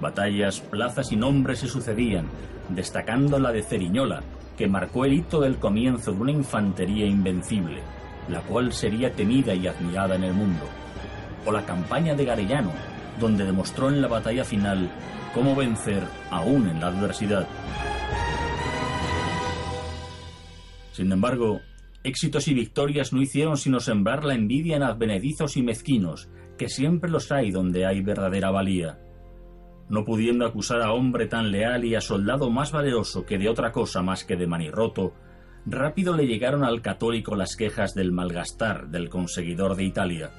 Batallas, 0.00 0.60
plazas 0.60 1.12
y 1.12 1.16
nombres 1.16 1.60
se 1.60 1.68
sucedían, 1.68 2.28
destacando 2.68 3.38
la 3.38 3.52
de 3.52 3.62
Ceriñola, 3.62 4.22
que 4.56 4.68
marcó 4.68 5.04
el 5.04 5.14
hito 5.14 5.40
del 5.40 5.58
comienzo 5.58 6.12
de 6.12 6.20
una 6.20 6.32
infantería 6.32 7.06
invencible, 7.06 7.82
la 8.28 8.40
cual 8.42 8.72
sería 8.72 9.12
temida 9.12 9.54
y 9.54 9.66
admirada 9.66 10.14
en 10.14 10.24
el 10.24 10.32
mundo. 10.32 10.64
O 11.46 11.52
la 11.52 11.64
campaña 11.64 12.14
de 12.14 12.24
Garellano, 12.24 12.70
donde 13.18 13.44
demostró 13.44 13.88
en 13.88 14.00
la 14.00 14.08
batalla 14.08 14.44
final 14.44 14.90
cómo 15.34 15.54
vencer 15.54 16.02
aún 16.30 16.68
en 16.68 16.80
la 16.80 16.88
adversidad. 16.88 17.46
Sin 20.92 21.10
embargo, 21.10 21.60
éxitos 22.04 22.48
y 22.48 22.54
victorias 22.54 23.12
no 23.12 23.20
hicieron 23.20 23.56
sino 23.56 23.80
sembrar 23.80 24.24
la 24.24 24.34
envidia 24.34 24.76
en 24.76 24.82
advenedizos 24.82 25.56
y 25.56 25.62
mezquinos, 25.62 26.28
que 26.58 26.68
siempre 26.68 27.10
los 27.10 27.32
hay 27.32 27.50
donde 27.50 27.86
hay 27.86 28.02
verdadera 28.02 28.50
valía. 28.50 29.00
No 29.88 30.04
pudiendo 30.04 30.46
acusar 30.46 30.82
a 30.82 30.92
hombre 30.92 31.26
tan 31.26 31.50
leal 31.50 31.84
y 31.84 31.94
a 31.94 32.00
soldado 32.00 32.50
más 32.50 32.72
valeroso 32.72 33.24
que 33.24 33.38
de 33.38 33.48
otra 33.48 33.72
cosa 33.72 34.02
más 34.02 34.24
que 34.24 34.36
de 34.36 34.46
manirroto, 34.46 35.14
rápido 35.66 36.14
le 36.14 36.26
llegaron 36.26 36.62
al 36.62 36.82
católico 36.82 37.34
las 37.36 37.56
quejas 37.56 37.94
del 37.94 38.12
malgastar 38.12 38.88
del 38.88 39.08
conseguidor 39.08 39.74
de 39.74 39.84
Italia. 39.84 40.30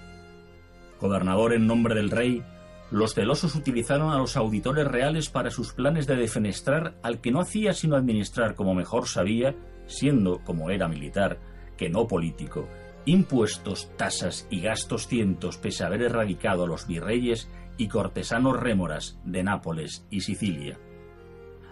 Gobernador 0.99 1.53
en 1.53 1.67
nombre 1.67 1.95
del 1.95 2.11
rey, 2.11 2.43
los 2.91 3.15
celosos 3.15 3.55
utilizaron 3.55 4.11
a 4.11 4.17
los 4.17 4.37
auditores 4.37 4.87
reales 4.87 5.29
para 5.29 5.49
sus 5.49 5.73
planes 5.73 6.05
de 6.05 6.15
defenestrar 6.15 6.95
al 7.01 7.19
que 7.21 7.31
no 7.31 7.41
hacía 7.41 7.73
sino 7.73 7.95
administrar 7.95 8.53
como 8.55 8.75
mejor 8.75 9.07
sabía 9.07 9.55
siendo, 9.87 10.39
como 10.43 10.69
era 10.69 10.87
militar, 10.87 11.39
que 11.77 11.89
no 11.89 12.07
político, 12.07 12.67
impuestos, 13.05 13.89
tasas 13.97 14.47
y 14.49 14.61
gastos 14.61 15.07
cientos 15.07 15.57
pese 15.57 15.83
a 15.83 15.87
haber 15.87 16.01
erradicado 16.01 16.63
a 16.63 16.67
los 16.67 16.87
virreyes 16.87 17.49
y 17.77 17.87
cortesanos 17.87 18.59
rémoras 18.59 19.19
de 19.23 19.43
Nápoles 19.43 20.05
y 20.09 20.21
Sicilia. 20.21 20.79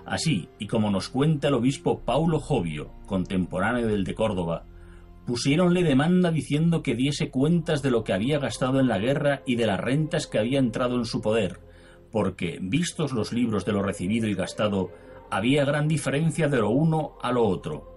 Así, 0.05 0.50
y 0.60 0.67
como 0.67 0.91
nos 0.91 1.10
cuenta 1.10 1.48
el 1.48 1.53
obispo 1.53 2.01
Paulo 2.01 2.39
Jovio, 2.39 2.91
contemporáneo 3.05 3.88
del 3.88 4.03
de 4.03 4.15
Córdoba, 4.15 4.65
pusiéronle 5.25 5.83
demanda 5.83 6.31
diciendo 6.31 6.83
que 6.83 6.95
diese 6.95 7.31
cuentas 7.31 7.81
de 7.81 7.91
lo 7.91 8.03
que 8.03 8.13
había 8.13 8.39
gastado 8.39 8.79
en 8.79 8.88
la 8.88 9.00
guerra 9.00 9.41
y 9.45 9.55
de 9.55 9.65
las 9.65 9.79
rentas 9.79 10.27
que 10.27 10.39
había 10.39 10.60
entrado 10.60 10.98
en 10.98 11.05
su 11.05 11.22
poder, 11.22 11.62
porque, 12.12 12.60
vistos 12.62 13.13
los 13.13 13.31
libros 13.31 13.65
de 13.65 13.72
lo 13.72 13.81
recibido 13.81 14.27
y 14.27 14.36
gastado, 14.36 14.91
había 15.31 15.65
gran 15.65 15.88
diferencia 15.88 16.50
de 16.50 16.57
lo 16.57 16.69
uno 16.69 17.17
a 17.22 17.31
lo 17.31 17.45
otro, 17.45 17.92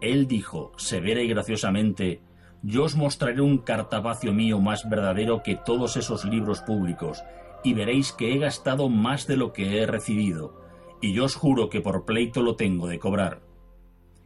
él 0.00 0.26
dijo, 0.26 0.72
severa 0.76 1.22
y 1.22 1.28
graciosamente, 1.28 2.20
Yo 2.62 2.84
os 2.84 2.96
mostraré 2.96 3.40
un 3.40 3.58
cartapacio 3.58 4.32
mío 4.32 4.60
más 4.60 4.88
verdadero 4.88 5.42
que 5.44 5.54
todos 5.54 5.96
esos 5.96 6.24
libros 6.24 6.60
públicos, 6.60 7.22
y 7.62 7.72
veréis 7.72 8.12
que 8.12 8.32
he 8.32 8.38
gastado 8.38 8.88
más 8.88 9.26
de 9.26 9.36
lo 9.36 9.52
que 9.52 9.78
he 9.78 9.86
recibido, 9.86 10.60
y 11.00 11.12
yo 11.12 11.24
os 11.24 11.36
juro 11.36 11.70
que 11.70 11.80
por 11.80 12.04
pleito 12.04 12.42
lo 12.42 12.56
tengo 12.56 12.88
de 12.88 12.98
cobrar. 12.98 13.42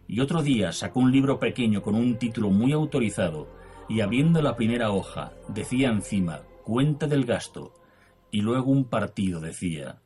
Y 0.08 0.20
otro 0.20 0.42
día 0.42 0.72
sacó 0.72 1.00
un 1.00 1.12
libro 1.12 1.38
pequeño 1.38 1.82
con 1.82 1.94
un 1.94 2.16
título 2.16 2.50
muy 2.50 2.72
autorizado, 2.72 3.48
y 3.88 4.00
abriendo 4.00 4.40
la 4.40 4.56
primera 4.56 4.90
hoja, 4.90 5.32
decía 5.48 5.90
encima, 5.90 6.40
cuenta 6.64 7.06
del 7.06 7.26
gasto, 7.26 7.74
y 8.30 8.40
luego 8.40 8.70
un 8.70 8.84
partido 8.84 9.40
decía, 9.40 10.00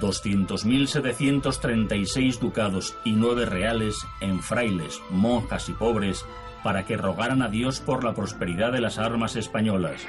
200.736 0.00 2.38
ducados 2.38 2.96
y 3.04 3.12
nueve 3.12 3.44
reales 3.44 4.06
en 4.20 4.40
frailes, 4.40 5.02
monjas 5.10 5.68
y 5.68 5.72
pobres 5.72 6.24
para 6.62 6.84
que 6.84 6.96
rogaran 6.96 7.42
a 7.42 7.48
Dios 7.48 7.80
por 7.80 8.04
la 8.04 8.14
prosperidad 8.14 8.72
de 8.72 8.80
las 8.80 8.98
armas 8.98 9.36
españolas. 9.36 10.00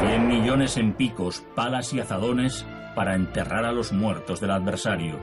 100 0.00 0.26
millones 0.26 0.76
en 0.76 0.94
picos, 0.94 1.44
palas 1.54 1.92
y 1.92 2.00
azadones 2.00 2.66
para 2.94 3.14
enterrar 3.14 3.64
a 3.64 3.72
los 3.72 3.92
muertos 3.92 4.40
del 4.40 4.50
adversario. 4.50 5.18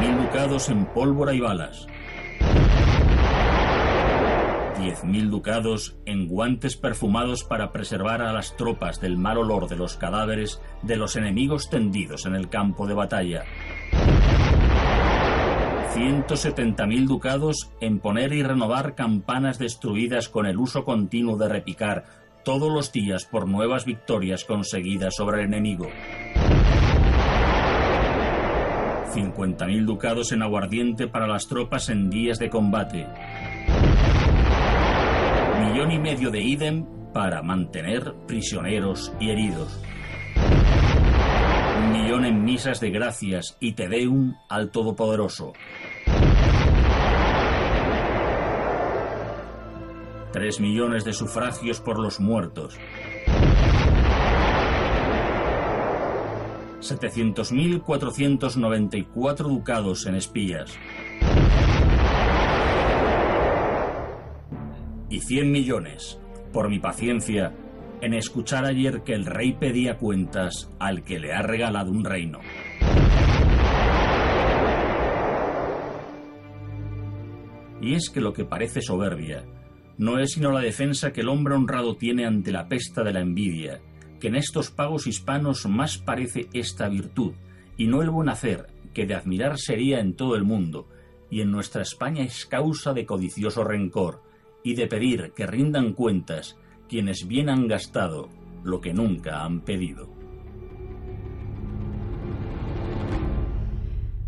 100.000 0.00 0.26
ducados 0.26 0.68
en 0.68 0.86
pólvora 0.86 1.34
y 1.34 1.40
balas. 1.40 1.86
10.000 4.82 5.30
ducados 5.30 5.96
en 6.06 6.26
guantes 6.26 6.76
perfumados 6.76 7.44
para 7.44 7.70
preservar 7.70 8.20
a 8.20 8.32
las 8.32 8.56
tropas 8.56 9.00
del 9.00 9.16
mal 9.16 9.38
olor 9.38 9.68
de 9.68 9.76
los 9.76 9.96
cadáveres 9.96 10.60
de 10.82 10.96
los 10.96 11.14
enemigos 11.14 11.70
tendidos 11.70 12.26
en 12.26 12.34
el 12.34 12.48
campo 12.48 12.88
de 12.88 12.94
batalla. 12.94 13.44
170.000 15.94 17.06
ducados 17.06 17.70
en 17.80 18.00
poner 18.00 18.32
y 18.32 18.42
renovar 18.42 18.96
campanas 18.96 19.60
destruidas 19.60 20.28
con 20.28 20.46
el 20.46 20.58
uso 20.58 20.84
continuo 20.84 21.36
de 21.36 21.48
repicar 21.48 22.04
todos 22.44 22.72
los 22.72 22.90
días 22.90 23.24
por 23.24 23.46
nuevas 23.46 23.84
victorias 23.84 24.44
conseguidas 24.44 25.14
sobre 25.14 25.42
el 25.42 25.46
enemigo. 25.46 25.86
50.000 29.14 29.84
ducados 29.84 30.32
en 30.32 30.42
aguardiente 30.42 31.06
para 31.06 31.28
las 31.28 31.46
tropas 31.46 31.88
en 31.88 32.10
días 32.10 32.40
de 32.40 32.50
combate 32.50 33.06
millón 35.72 35.90
y 35.90 35.98
medio 35.98 36.30
de 36.30 36.42
idem 36.42 36.84
para 37.14 37.40
mantener 37.40 38.12
prisioneros 38.26 39.10
y 39.18 39.30
heridos. 39.30 39.80
Un 41.78 41.92
millón 41.92 42.26
en 42.26 42.44
misas 42.44 42.78
de 42.78 42.90
gracias 42.90 43.56
y 43.58 43.72
te 43.72 43.88
deum 43.88 44.34
al 44.50 44.70
Todopoderoso. 44.70 45.54
Tres 50.30 50.60
millones 50.60 51.06
de 51.06 51.14
sufragios 51.14 51.80
por 51.80 51.98
los 51.98 52.20
muertos. 52.20 52.78
700.494 56.80 59.36
ducados 59.48 60.04
en 60.04 60.16
espías. 60.16 60.78
Y 65.12 65.20
100 65.20 65.52
millones 65.52 66.18
por 66.54 66.70
mi 66.70 66.78
paciencia 66.78 67.52
en 68.00 68.14
escuchar 68.14 68.64
ayer 68.64 69.02
que 69.02 69.12
el 69.12 69.26
rey 69.26 69.52
pedía 69.52 69.98
cuentas 69.98 70.70
al 70.78 71.04
que 71.04 71.20
le 71.20 71.34
ha 71.34 71.42
regalado 71.42 71.90
un 71.90 72.02
reino. 72.02 72.40
Y 77.82 77.94
es 77.94 78.08
que 78.08 78.22
lo 78.22 78.32
que 78.32 78.46
parece 78.46 78.80
soberbia 78.80 79.44
no 79.98 80.18
es 80.18 80.32
sino 80.32 80.50
la 80.50 80.60
defensa 80.60 81.12
que 81.12 81.20
el 81.20 81.28
hombre 81.28 81.54
honrado 81.54 81.96
tiene 81.96 82.24
ante 82.24 82.50
la 82.50 82.68
pesta 82.68 83.04
de 83.04 83.12
la 83.12 83.20
envidia, 83.20 83.82
que 84.18 84.28
en 84.28 84.36
estos 84.36 84.70
pagos 84.70 85.06
hispanos 85.06 85.66
más 85.66 85.98
parece 85.98 86.48
esta 86.54 86.88
virtud, 86.88 87.34
y 87.76 87.86
no 87.86 88.00
el 88.00 88.08
buen 88.08 88.30
hacer, 88.30 88.68
que 88.94 89.04
de 89.04 89.14
admirar 89.14 89.58
sería 89.58 90.00
en 90.00 90.14
todo 90.14 90.36
el 90.36 90.44
mundo, 90.44 90.88
y 91.30 91.42
en 91.42 91.50
nuestra 91.50 91.82
España 91.82 92.24
es 92.24 92.46
causa 92.46 92.94
de 92.94 93.04
codicioso 93.04 93.62
rencor, 93.62 94.22
y 94.62 94.74
de 94.74 94.86
pedir 94.86 95.32
que 95.34 95.46
rindan 95.46 95.92
cuentas 95.92 96.58
quienes 96.88 97.26
bien 97.26 97.48
han 97.48 97.68
gastado 97.68 98.28
lo 98.64 98.80
que 98.80 98.92
nunca 98.92 99.44
han 99.44 99.60
pedido. 99.60 100.08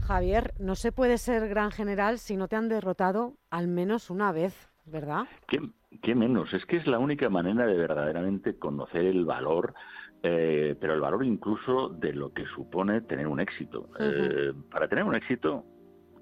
Javier, 0.01 0.55
no 0.59 0.75
se 0.75 0.93
puede 0.93 1.19
ser 1.19 1.49
gran 1.49 1.71
general 1.71 2.19
si 2.19 2.37
no 2.37 2.49
te 2.49 2.57
han 2.57 2.69
derrotado 2.69 3.37
al 3.51 3.69
menos 3.69 4.11
una 4.11 4.33
vez. 4.33 4.75
¿verdad? 4.87 5.25
¿Qué, 5.47 6.15
menos? 6.15 6.53
Es 6.53 6.65
que 6.67 6.77
es 6.77 6.87
la 6.87 6.99
única 6.99 7.29
manera 7.29 7.67
de 7.67 7.77
verdaderamente 7.77 8.59
conocer 8.59 9.05
el 9.07 9.25
valor, 9.25 9.75
eh, 10.23 10.77
pero 10.79 10.95
el 10.95 11.01
valor 11.01 11.25
incluso 11.25 11.89
de 11.89 12.13
lo 12.13 12.33
que 12.33 12.45
supone 12.47 13.01
tener 13.03 13.27
un 13.27 13.41
éxito. 13.41 13.89
Eh, 13.99 14.53
para 14.71 14.89
tener 14.89 15.05
un 15.05 15.15
éxito 15.15 15.65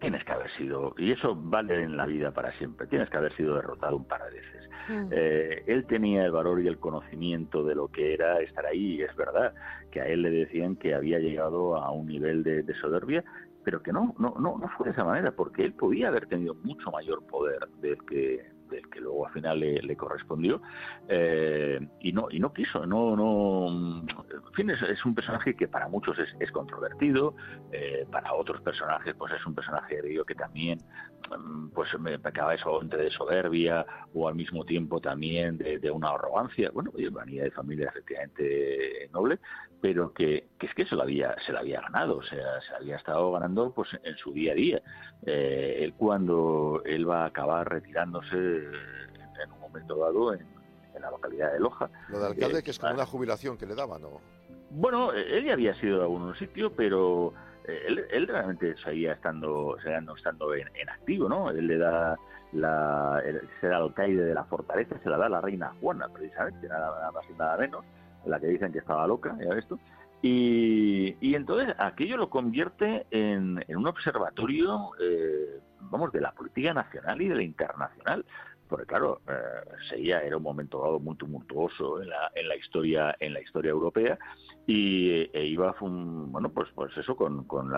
tienes 0.03 0.25
que 0.25 0.33
haber 0.33 0.51
sido, 0.59 0.95
y 0.99 1.13
eso 1.13 1.35
vale 1.35 1.83
en 1.83 1.97
la 1.97 2.05
vida 2.05 2.33
para 2.33 2.53
siempre, 2.59 2.87
tienes 2.87 3.09
que 3.09 3.17
haber 3.17 3.33
sido 3.37 3.55
derrotado 3.55 3.97
un 3.97 4.05
par 4.05 4.23
de 4.25 4.41
veces. 4.41 4.69
Mm. 4.89 5.09
Eh, 5.13 5.65
él 5.67 5.87
tenía 5.87 6.25
el 6.25 6.33
valor 6.33 6.61
y 6.61 6.69
el 6.69 6.79
conocimiento 6.79 7.65
de 7.65 7.75
lo 7.75 7.89
que 7.89 8.13
era 8.13 8.41
estar 8.41 8.67
ahí, 8.67 8.97
y 8.97 9.03
es 9.03 9.15
verdad 9.17 9.55
que 9.91 10.01
a 10.01 10.07
él 10.09 10.23
le 10.23 10.31
decían 10.31 10.77
que 10.77 10.95
había 10.95 11.19
llegado 11.19 11.77
a 11.77 11.91
un 11.93 12.07
nivel 12.07 12.43
de, 12.43 12.63
de 12.63 12.75
soberbia 12.75 13.25
pero 13.65 13.81
que 13.81 13.93
no, 13.93 14.13
no, 14.19 14.35
no, 14.41 14.59
no 14.59 14.69
fue 14.77 14.87
de 14.87 14.93
esa 14.93 15.05
manera, 15.05 15.31
porque 15.31 15.65
él 15.65 15.73
podía 15.73 16.09
haber 16.09 16.27
tenido 16.27 16.53
mucho 16.65 16.91
mayor 16.91 17.25
poder 17.27 17.61
del 17.81 17.97
que, 18.07 18.45
del 18.73 18.89
que 18.89 19.01
luego 19.01 19.27
al 19.27 19.33
final 19.33 19.61
le, 19.61 19.97
correspondió 19.97 20.63
eh, 21.09 21.79
y 22.01 22.13
no 22.13 22.29
y 22.31 22.41
no 22.41 22.53
quiso 22.53 22.87
no 22.87 23.15
no 23.15 23.69
en 23.69 24.53
fin 24.55 24.71
es, 24.71 25.05
un 25.05 25.15
personaje 25.15 25.55
que 25.55 25.69
para 25.69 25.89
muchos 25.89 26.17
es, 26.19 26.51
controvertido 26.51 27.35
eh, 27.71 28.07
para 28.11 28.35
otros 28.35 28.61
personajes 28.63 29.15
pues 29.15 29.33
es 29.33 29.47
un 29.47 29.55
personaje 29.55 30.01
que 30.27 30.35
también 30.35 30.79
mm, 31.31 31.69
pues 31.69 31.89
me 32.01 32.19
pecaba 32.19 32.55
eso 32.55 32.81
de 32.81 33.11
soberbia 33.11 33.87
o 34.15 34.29
al 34.29 34.35
mismo 34.35 34.65
tiempo 34.65 35.01
también 35.01 35.59
de, 35.59 35.91
una 35.91 36.11
arrogancia 36.11 36.71
bueno 36.73 36.91
venía 36.95 37.45
de 37.45 37.51
familia 37.51 37.89
efectivamente 37.91 39.09
noble 39.13 39.39
pero 39.81 40.13
que, 40.13 40.49
es 40.61 40.75
que 40.75 40.87
se 40.87 40.95
lo 40.95 41.03
había 41.03 41.37
se 41.45 41.53
lo 41.53 41.59
había 41.59 41.81
ganado 41.81 42.19
o 42.19 42.23
sea 42.23 42.61
se 42.67 42.75
había 42.75 42.97
estado 42.97 43.33
ganando 43.33 43.73
pues 43.75 43.89
en 44.03 44.17
su 44.17 44.33
día 44.33 44.53
a 44.53 44.55
día. 44.55 44.83
Eh, 45.25 45.79
él 45.81 45.95
cuando 45.95 46.83
él 46.85 47.09
va 47.09 47.25
a 47.25 47.27
acabar 47.27 47.69
retirándose 47.69 48.62
en 48.63 49.53
un 49.53 49.61
momento 49.61 49.97
dado 49.97 50.35
en, 50.35 50.47
la 51.01 51.11
localidad 51.11 51.53
de 51.53 51.59
Loja. 51.59 51.91
Lo 52.11 52.21
de 52.21 52.27
alcalde, 52.29 52.63
que 52.63 52.71
es 52.71 52.79
como 52.79 52.95
una 52.95 53.07
jubilación 53.07 53.59
que 53.59 53.67
le 53.67 53.75
daban, 53.75 54.03
¿no? 54.03 54.21
Bueno, 54.71 55.13
él 55.13 55.45
ya 55.45 55.55
había 55.55 55.75
sido 55.75 56.01
a 56.01 56.05
algún 56.05 56.35
sitio, 56.37 56.73
pero 56.75 57.35
eh, 57.67 58.07
él, 58.11 58.29
realmente 58.29 58.77
seguía 58.79 59.13
estando, 59.13 59.77
seguía 59.83 60.03
estando 60.17 60.55
en, 60.55 60.69
activo, 60.89 61.29
¿no? 61.29 61.51
Él 61.51 61.67
le 61.67 61.79
da 61.79 62.17
la, 62.53 63.23
ser 63.61 63.73
alcaide 63.73 64.25
de 64.25 64.35
la 64.35 64.45
fortaleza, 64.45 64.99
se 65.03 65.09
la 65.09 65.17
da 65.17 65.29
la 65.29 65.41
reina 65.41 65.75
Juana, 65.81 66.09
precisamente, 66.09 66.69
nada, 66.69 67.11
más 67.13 67.25
y 67.29 67.33
nada 67.35 67.57
menos, 67.57 67.85
la 68.25 68.41
que 68.41 68.47
dicen 68.47 68.73
que 68.73 68.79
estaba 68.79 69.07
loca, 69.07 69.37
ya 69.41 69.55
ves 69.55 69.67
tú. 69.67 69.79
Y, 70.23 71.17
y 71.21 71.35
entonces 71.35 71.75
aquello 71.79 72.17
lo 72.17 72.31
convierte 72.31 73.07
en, 73.11 73.65
en 73.67 73.77
un 73.77 73.87
observatorio, 73.87 74.91
eh, 75.01 75.61
vamos, 75.91 76.13
de 76.13 76.21
la 76.21 76.33
política 76.33 76.75
nacional 76.75 77.21
y 77.21 77.29
de 77.29 77.35
la 77.35 77.43
internacional 77.43 78.25
porque 78.73 78.87
claro, 78.87 79.21
eh, 79.29 79.69
seguía, 79.91 80.23
era 80.23 80.39
un 80.39 80.43
momento 80.43 80.81
dado 80.81 80.99
muy 80.99 81.15
tumultuoso 81.17 82.01
en 82.01 82.09
la, 82.09 82.33
en 82.35 82.49
la 82.49 82.57
historia, 82.57 83.15
en 83.21 83.35
la 83.35 83.43
historia 83.43 83.71
europea, 83.71 84.19
y 84.67 85.29
e 85.31 85.45
iba 85.45 85.75
bueno 85.79 86.49
pues 86.49 86.71
pues 86.75 86.97
eso 86.97 87.15
con, 87.15 87.45
con 87.45 87.71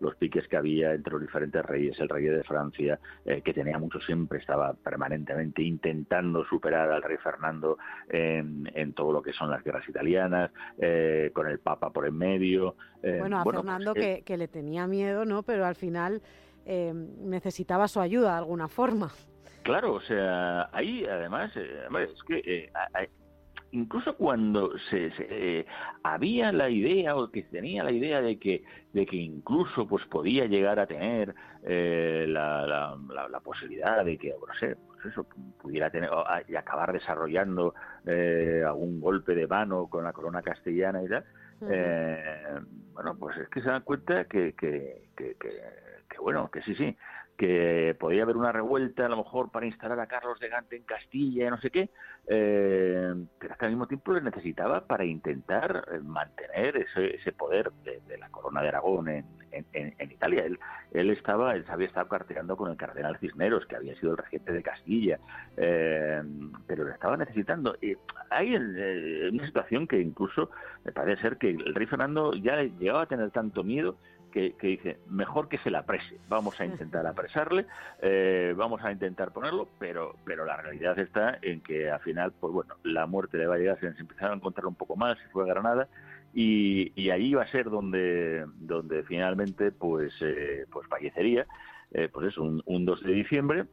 los 0.00 0.16
piques 0.16 0.48
que 0.48 0.56
había 0.56 0.92
entre 0.92 1.12
los 1.12 1.22
diferentes 1.22 1.64
reyes, 1.64 2.00
el 2.00 2.08
rey 2.08 2.24
de 2.24 2.42
Francia, 2.42 2.98
eh, 3.24 3.42
que 3.42 3.54
tenía 3.54 3.78
mucho 3.78 4.00
siempre, 4.00 4.40
estaba 4.40 4.72
permanentemente 4.72 5.62
intentando 5.62 6.44
superar 6.46 6.90
al 6.90 7.04
rey 7.04 7.18
Fernando 7.18 7.78
en, 8.08 8.68
en 8.74 8.92
todo 8.92 9.12
lo 9.12 9.22
que 9.22 9.32
son 9.32 9.50
las 9.50 9.62
guerras 9.62 9.88
italianas, 9.88 10.50
eh, 10.78 11.30
con 11.32 11.46
el 11.46 11.60
Papa 11.60 11.90
por 11.90 12.08
en 12.08 12.18
medio. 12.18 12.74
bueno, 13.00 13.38
a 13.38 13.44
pues, 13.44 13.54
Fernando 13.54 13.94
que, 13.94 14.24
que, 14.26 14.36
le 14.36 14.48
tenía 14.48 14.88
miedo, 14.88 15.24
¿no? 15.24 15.44
Pero 15.44 15.64
al 15.64 15.76
final 15.76 16.22
necesitaba 16.70 17.88
su 17.88 18.00
ayuda 18.00 18.32
de 18.32 18.38
alguna 18.38 18.68
forma. 18.68 19.10
Claro, 19.62 19.94
o 19.94 20.00
sea, 20.00 20.70
ahí 20.72 21.04
además, 21.04 21.52
eh, 21.56 21.86
es 22.02 22.22
que 22.24 22.42
eh, 22.44 22.70
incluso 23.72 24.16
cuando 24.16 24.76
se, 24.90 25.12
eh, 25.18 25.66
había 26.02 26.50
la 26.50 26.70
idea 26.70 27.14
o 27.14 27.30
que 27.30 27.42
tenía 27.42 27.84
la 27.84 27.92
idea 27.92 28.22
de 28.22 28.38
que 28.38 28.64
de 28.92 29.06
que 29.06 29.16
incluso 29.16 29.86
pues 29.86 30.04
podía 30.06 30.46
llegar 30.46 30.80
a 30.80 30.86
tener 30.86 31.34
la, 31.62 32.96
la, 33.06 33.40
posibilidad 33.40 34.04
de 34.04 34.18
que 34.18 34.30
no 34.30 34.54
sé 34.58 34.76
pues 34.88 35.04
eso 35.06 35.24
pudiera 35.60 35.90
tener 35.90 36.10
y 36.48 36.56
acabar 36.56 36.92
desarrollando 36.92 37.74
algún 38.66 39.00
golpe 39.00 39.36
de 39.36 39.46
mano 39.46 39.86
con 39.88 40.02
la 40.02 40.12
corona 40.12 40.42
castellana 40.42 41.04
y 41.04 41.08
tal 41.08 41.24
bueno 42.92 43.16
pues 43.16 43.36
es 43.36 43.48
que 43.50 43.60
se 43.60 43.68
dan 43.68 43.82
cuenta 43.82 44.24
que, 44.24 44.54
que, 44.54 45.10
que, 45.16 45.36
que 45.36 45.60
bueno 46.20 46.50
que 46.50 46.62
sí 46.62 46.74
sí 46.74 46.96
que 47.40 47.96
podía 47.98 48.24
haber 48.24 48.36
una 48.36 48.52
revuelta 48.52 49.06
a 49.06 49.08
lo 49.08 49.16
mejor 49.16 49.50
para 49.50 49.64
instalar 49.64 49.98
a 49.98 50.06
Carlos 50.06 50.38
de 50.40 50.50
Gante 50.50 50.76
en 50.76 50.82
Castilla, 50.82 51.48
no 51.48 51.58
sé 51.58 51.70
qué, 51.70 51.88
eh, 52.26 53.14
pero 53.38 53.56
que 53.56 53.64
al 53.64 53.70
mismo 53.70 53.86
tiempo 53.86 54.12
le 54.12 54.20
necesitaba 54.20 54.86
para 54.86 55.06
intentar 55.06 55.86
eh, 55.90 56.00
mantener 56.00 56.76
ese, 56.76 57.16
ese 57.16 57.32
poder 57.32 57.72
de, 57.82 58.18
la 58.18 58.28
corona 58.28 58.60
de 58.60 58.68
Aragón 58.68 59.08
en, 59.08 59.24
en, 59.72 60.10
Italia. 60.10 60.44
Él, 60.44 60.58
él 60.92 61.08
estaba, 61.08 61.54
él 61.54 61.64
había 61.70 61.86
estado 61.86 62.08
carteando 62.08 62.58
con 62.58 62.70
el 62.70 62.76
cardenal 62.76 63.16
Cisneros, 63.20 63.64
que 63.64 63.76
había 63.76 63.94
sido 63.94 64.12
el 64.12 64.18
regente 64.18 64.52
de 64.52 64.62
Castilla, 64.62 65.18
eh, 65.56 66.22
pero 66.66 66.84
le 66.84 66.92
estaba 66.92 67.16
necesitando. 67.16 67.74
Y 67.80 67.96
hay 68.28 68.54
una 68.54 69.46
situación 69.46 69.86
que 69.86 69.98
incluso 69.98 70.50
me 70.84 70.92
parece 70.92 71.22
ser 71.22 71.38
que 71.38 71.48
el 71.48 71.74
rey 71.74 71.86
Fernando 71.86 72.34
ya 72.34 72.62
llegaba 72.62 73.04
a 73.04 73.06
tener 73.06 73.30
tanto 73.30 73.64
miedo 73.64 73.96
que, 74.30 74.54
dice, 74.60 74.98
mejor 75.08 75.48
que 75.48 75.58
se 75.58 75.70
la 75.70 75.80
aprese, 75.80 76.18
vamos 76.28 76.60
a 76.60 76.64
intentar 76.64 77.06
apresarle, 77.06 77.66
eh, 78.00 78.54
vamos 78.56 78.82
a 78.82 78.92
intentar 78.92 79.32
ponerlo, 79.32 79.68
pero, 79.78 80.16
pero 80.24 80.44
la 80.44 80.56
realidad 80.56 80.98
está 80.98 81.38
en 81.42 81.60
que 81.60 81.90
al 81.90 82.00
final, 82.00 82.32
pues 82.38 82.52
bueno, 82.52 82.74
la 82.84 83.06
muerte 83.06 83.38
le 83.38 83.46
va 83.46 83.56
a 83.56 83.58
llegar, 83.58 83.78
se 83.80 83.86
empezaron 83.86 84.32
a 84.32 84.36
encontrar 84.36 84.66
un 84.66 84.74
poco 84.74 84.96
más, 84.96 85.18
se 85.18 85.28
fue 85.28 85.44
a 85.44 85.46
Granada, 85.46 85.88
y, 86.32 86.92
y 86.94 87.10
ahí 87.10 87.34
va 87.34 87.42
a 87.42 87.50
ser 87.50 87.70
donde, 87.70 88.46
donde 88.56 89.02
finalmente 89.02 89.72
pues, 89.72 90.12
eh, 90.20 90.66
pues 90.70 90.86
fallecería. 90.88 91.46
Eh, 91.92 92.08
pues 92.08 92.28
es 92.28 92.38
un, 92.38 92.62
2 92.64 93.02
de 93.02 93.12
diciembre. 93.12 93.64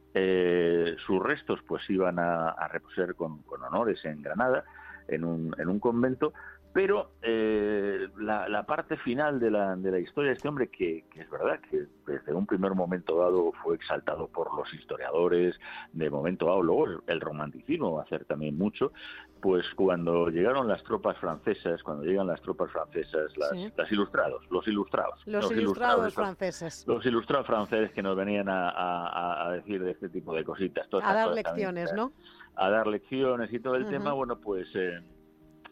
sus 1.06 1.22
restos 1.22 1.60
pues 1.68 1.88
iban 1.88 2.18
a, 2.18 2.66
reposar 2.66 3.14
con, 3.14 3.42
con, 3.42 3.62
honores 3.62 4.04
en 4.04 4.22
Granada, 4.22 4.64
en 5.06 5.22
un, 5.22 5.54
en 5.56 5.68
un 5.68 5.78
convento, 5.78 6.32
pero 6.72 7.12
eh, 7.22 8.08
la, 8.18 8.62
parte 8.64 8.96
final 8.98 9.40
de 9.40 9.50
la, 9.50 9.74
de 9.74 9.90
la 9.90 9.98
historia 9.98 10.30
de 10.30 10.36
este 10.36 10.48
hombre, 10.48 10.68
que, 10.68 11.04
es 11.14 11.30
verdad 11.30 11.60
que 11.70 11.86
desde 12.06 12.34
un 12.34 12.46
primer 12.46 12.74
momento 12.74 13.18
dado 13.18 13.52
fue 13.62 13.74
exaltado 13.76 14.28
por 14.28 14.54
los 14.54 14.72
historiadores, 14.74 15.58
de 15.92 16.10
momento 16.10 16.46
dado 16.46 16.62
luego 16.62 17.02
el, 17.06 17.20
romanticismo 17.20 17.94
va 17.94 18.02
a 18.02 18.04
hacer 18.04 18.24
también 18.26 18.56
mucho, 18.58 18.92
pues 19.40 19.64
cuando 19.76 20.28
llegaron 20.28 20.68
las 20.68 20.82
tropas 20.84 21.16
francesas, 21.18 21.82
cuando 21.82 22.04
llegan 22.04 22.26
las 22.26 22.40
tropas 22.42 22.70
francesas, 22.70 23.32
las, 23.36 23.90
ilustrados, 23.90 24.44
los 24.50 24.66
ilustrados. 24.68 25.22
Los, 25.26 25.50
ilustrados, 25.50 26.14
franceses. 26.14 26.84
Los 26.86 27.04
ilustrados 27.06 27.46
franceses 27.46 27.92
que 27.92 28.02
nos 28.02 28.16
venían 28.16 28.46
a, 28.48 29.50
decir 29.52 29.82
de 29.82 29.92
este 29.92 30.08
tipo 30.08 30.34
de 30.34 30.44
cositas. 30.44 30.86
a 30.92 31.14
dar 31.14 31.28
lecciones, 31.28 31.92
¿no? 31.94 32.12
A 32.56 32.68
dar 32.68 32.86
lecciones 32.86 33.52
y 33.52 33.58
todo 33.58 33.76
el 33.76 33.88
tema, 33.88 34.12
bueno, 34.12 34.38
pues... 34.38 34.68
Eh, 34.74 35.00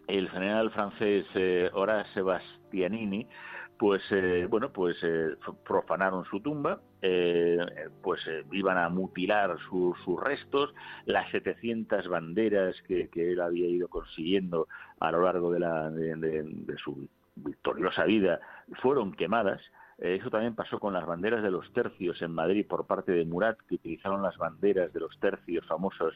el 0.06 0.28
general 0.30 0.70
francés 0.70 1.26
eh, 1.34 1.70
Horace 1.72 2.10
Sebastianini, 2.14 3.26
pues 3.78 4.02
eh, 4.10 4.46
bueno, 4.48 4.72
pues 4.72 4.96
eh, 5.02 5.36
profanaron 5.64 6.24
su 6.24 6.40
tumba, 6.40 6.80
pues 8.02 8.20
iban 8.50 8.78
a 8.78 8.88
mutilar 8.88 9.56
sus 9.68 9.96
restos, 10.20 10.74
las 11.04 11.30
700 11.30 12.08
banderas 12.08 12.74
que, 12.82 13.08
él 13.14 13.40
había 13.40 13.68
ido 13.68 13.86
consiguiendo 13.88 14.66
a 14.98 15.12
lo 15.12 15.22
largo 15.22 15.52
de, 15.52 15.60
la, 15.60 15.90
de 15.90 16.76
su 16.78 17.08
victoriosa 17.36 18.04
vida 18.04 18.40
fueron 18.80 19.12
quemadas. 19.12 19.60
Eso 19.98 20.30
también 20.30 20.54
pasó 20.54 20.78
con 20.78 20.92
las 20.92 21.06
banderas 21.06 21.42
de 21.42 21.50
los 21.50 21.72
tercios 21.72 22.20
en 22.20 22.32
Madrid 22.32 22.66
por 22.66 22.86
parte 22.86 23.12
de 23.12 23.24
Murat, 23.24 23.58
que 23.68 23.76
utilizaron 23.76 24.22
las 24.22 24.36
banderas 24.36 24.92
de 24.92 25.00
los 25.00 25.18
tercios 25.18 25.64
famosos 25.66 26.14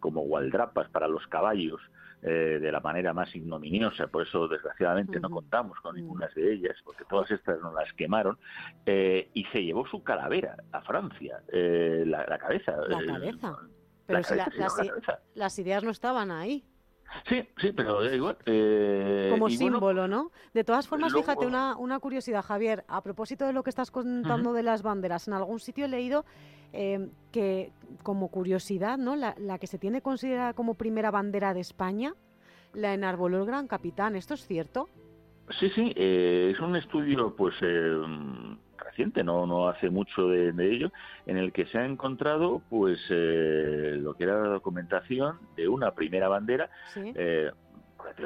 como 0.00 0.22
gualdrapas 0.22 0.88
para 0.90 1.06
los 1.06 1.24
caballos 1.28 1.80
eh, 2.26 2.58
de 2.58 2.72
la 2.72 2.80
manera 2.80 3.12
más 3.12 3.36
ignominiosa, 3.36 4.06
por 4.06 4.26
eso 4.26 4.48
desgraciadamente 4.48 5.20
no 5.20 5.28
contamos 5.28 5.78
con 5.80 5.94
ninguna 5.94 6.26
de 6.34 6.54
ellas, 6.54 6.74
porque 6.82 7.04
todas 7.04 7.30
estas 7.30 7.60
nos 7.60 7.74
las 7.74 7.92
quemaron, 7.92 8.38
eh, 8.86 9.28
y 9.34 9.44
se 9.52 9.62
llevó 9.62 9.86
su 9.86 10.02
calavera 10.02 10.56
a 10.72 10.80
Francia, 10.80 11.42
eh, 11.52 12.02
la, 12.06 12.24
cabeza. 12.38 12.78
La 12.88 13.04
cabeza. 13.04 13.58
Pero 14.06 14.20
las 15.34 15.58
ideas 15.58 15.84
no 15.84 15.90
estaban 15.90 16.30
ahí. 16.30 16.64
Sí, 17.28 17.48
sí, 17.58 17.72
pero 17.72 18.04
igual. 18.12 18.36
Como 19.30 19.48
símbolo, 19.48 20.08
¿no? 20.08 20.32
De 20.52 20.64
todas 20.64 20.88
formas, 20.88 21.12
fíjate, 21.12 21.46
una, 21.46 21.76
una 21.76 21.98
curiosidad, 22.00 22.42
Javier, 22.42 22.84
a 22.88 23.02
propósito 23.02 23.46
de 23.46 23.52
lo 23.52 23.62
que 23.62 23.70
estás 23.70 23.90
contando 23.90 24.52
de 24.52 24.62
las 24.62 24.82
banderas, 24.82 25.28
en 25.28 25.34
algún 25.34 25.60
sitio 25.60 25.84
he 25.84 25.88
leído 25.88 26.24
Em, 26.76 27.10
que 27.30 27.70
como 28.02 28.32
curiosidad, 28.32 28.98
¿no? 28.98 29.14
La, 29.14 29.58
que 29.60 29.68
se 29.68 29.78
tiene 29.78 30.02
considerada 30.02 30.54
como 30.54 30.74
primera 30.74 31.12
bandera 31.12 31.54
de 31.54 31.60
España, 31.60 32.14
la 32.72 32.92
enarboló 32.92 33.38
el 33.38 33.46
gran 33.46 33.68
capitán. 33.68 34.16
¿Esto 34.16 34.34
es 34.34 34.44
cierto? 34.44 34.88
Sí, 35.60 35.70
sí, 35.70 35.92
eh, 35.94 36.50
es 36.52 36.58
un 36.58 36.74
estudio 36.74 37.36
pues 37.36 37.54
eh, 37.62 37.96
reciente, 38.94 39.24
no, 39.24 39.46
no 39.46 39.68
hace 39.68 39.90
mucho 39.90 40.28
de, 40.28 40.52
ello, 40.58 40.92
en 41.26 41.36
el 41.36 41.52
que 41.52 41.66
se 41.66 41.78
ha 41.78 41.84
encontrado 41.84 42.62
pues 42.70 42.98
eh, 43.10 43.96
lo 43.98 44.14
que 44.14 44.24
era 44.24 44.40
la 44.40 44.48
documentación 44.48 45.38
de 45.56 45.68
una 45.68 45.90
primera 45.90 46.28
bandera. 46.28 46.70
Eh, 46.96 47.50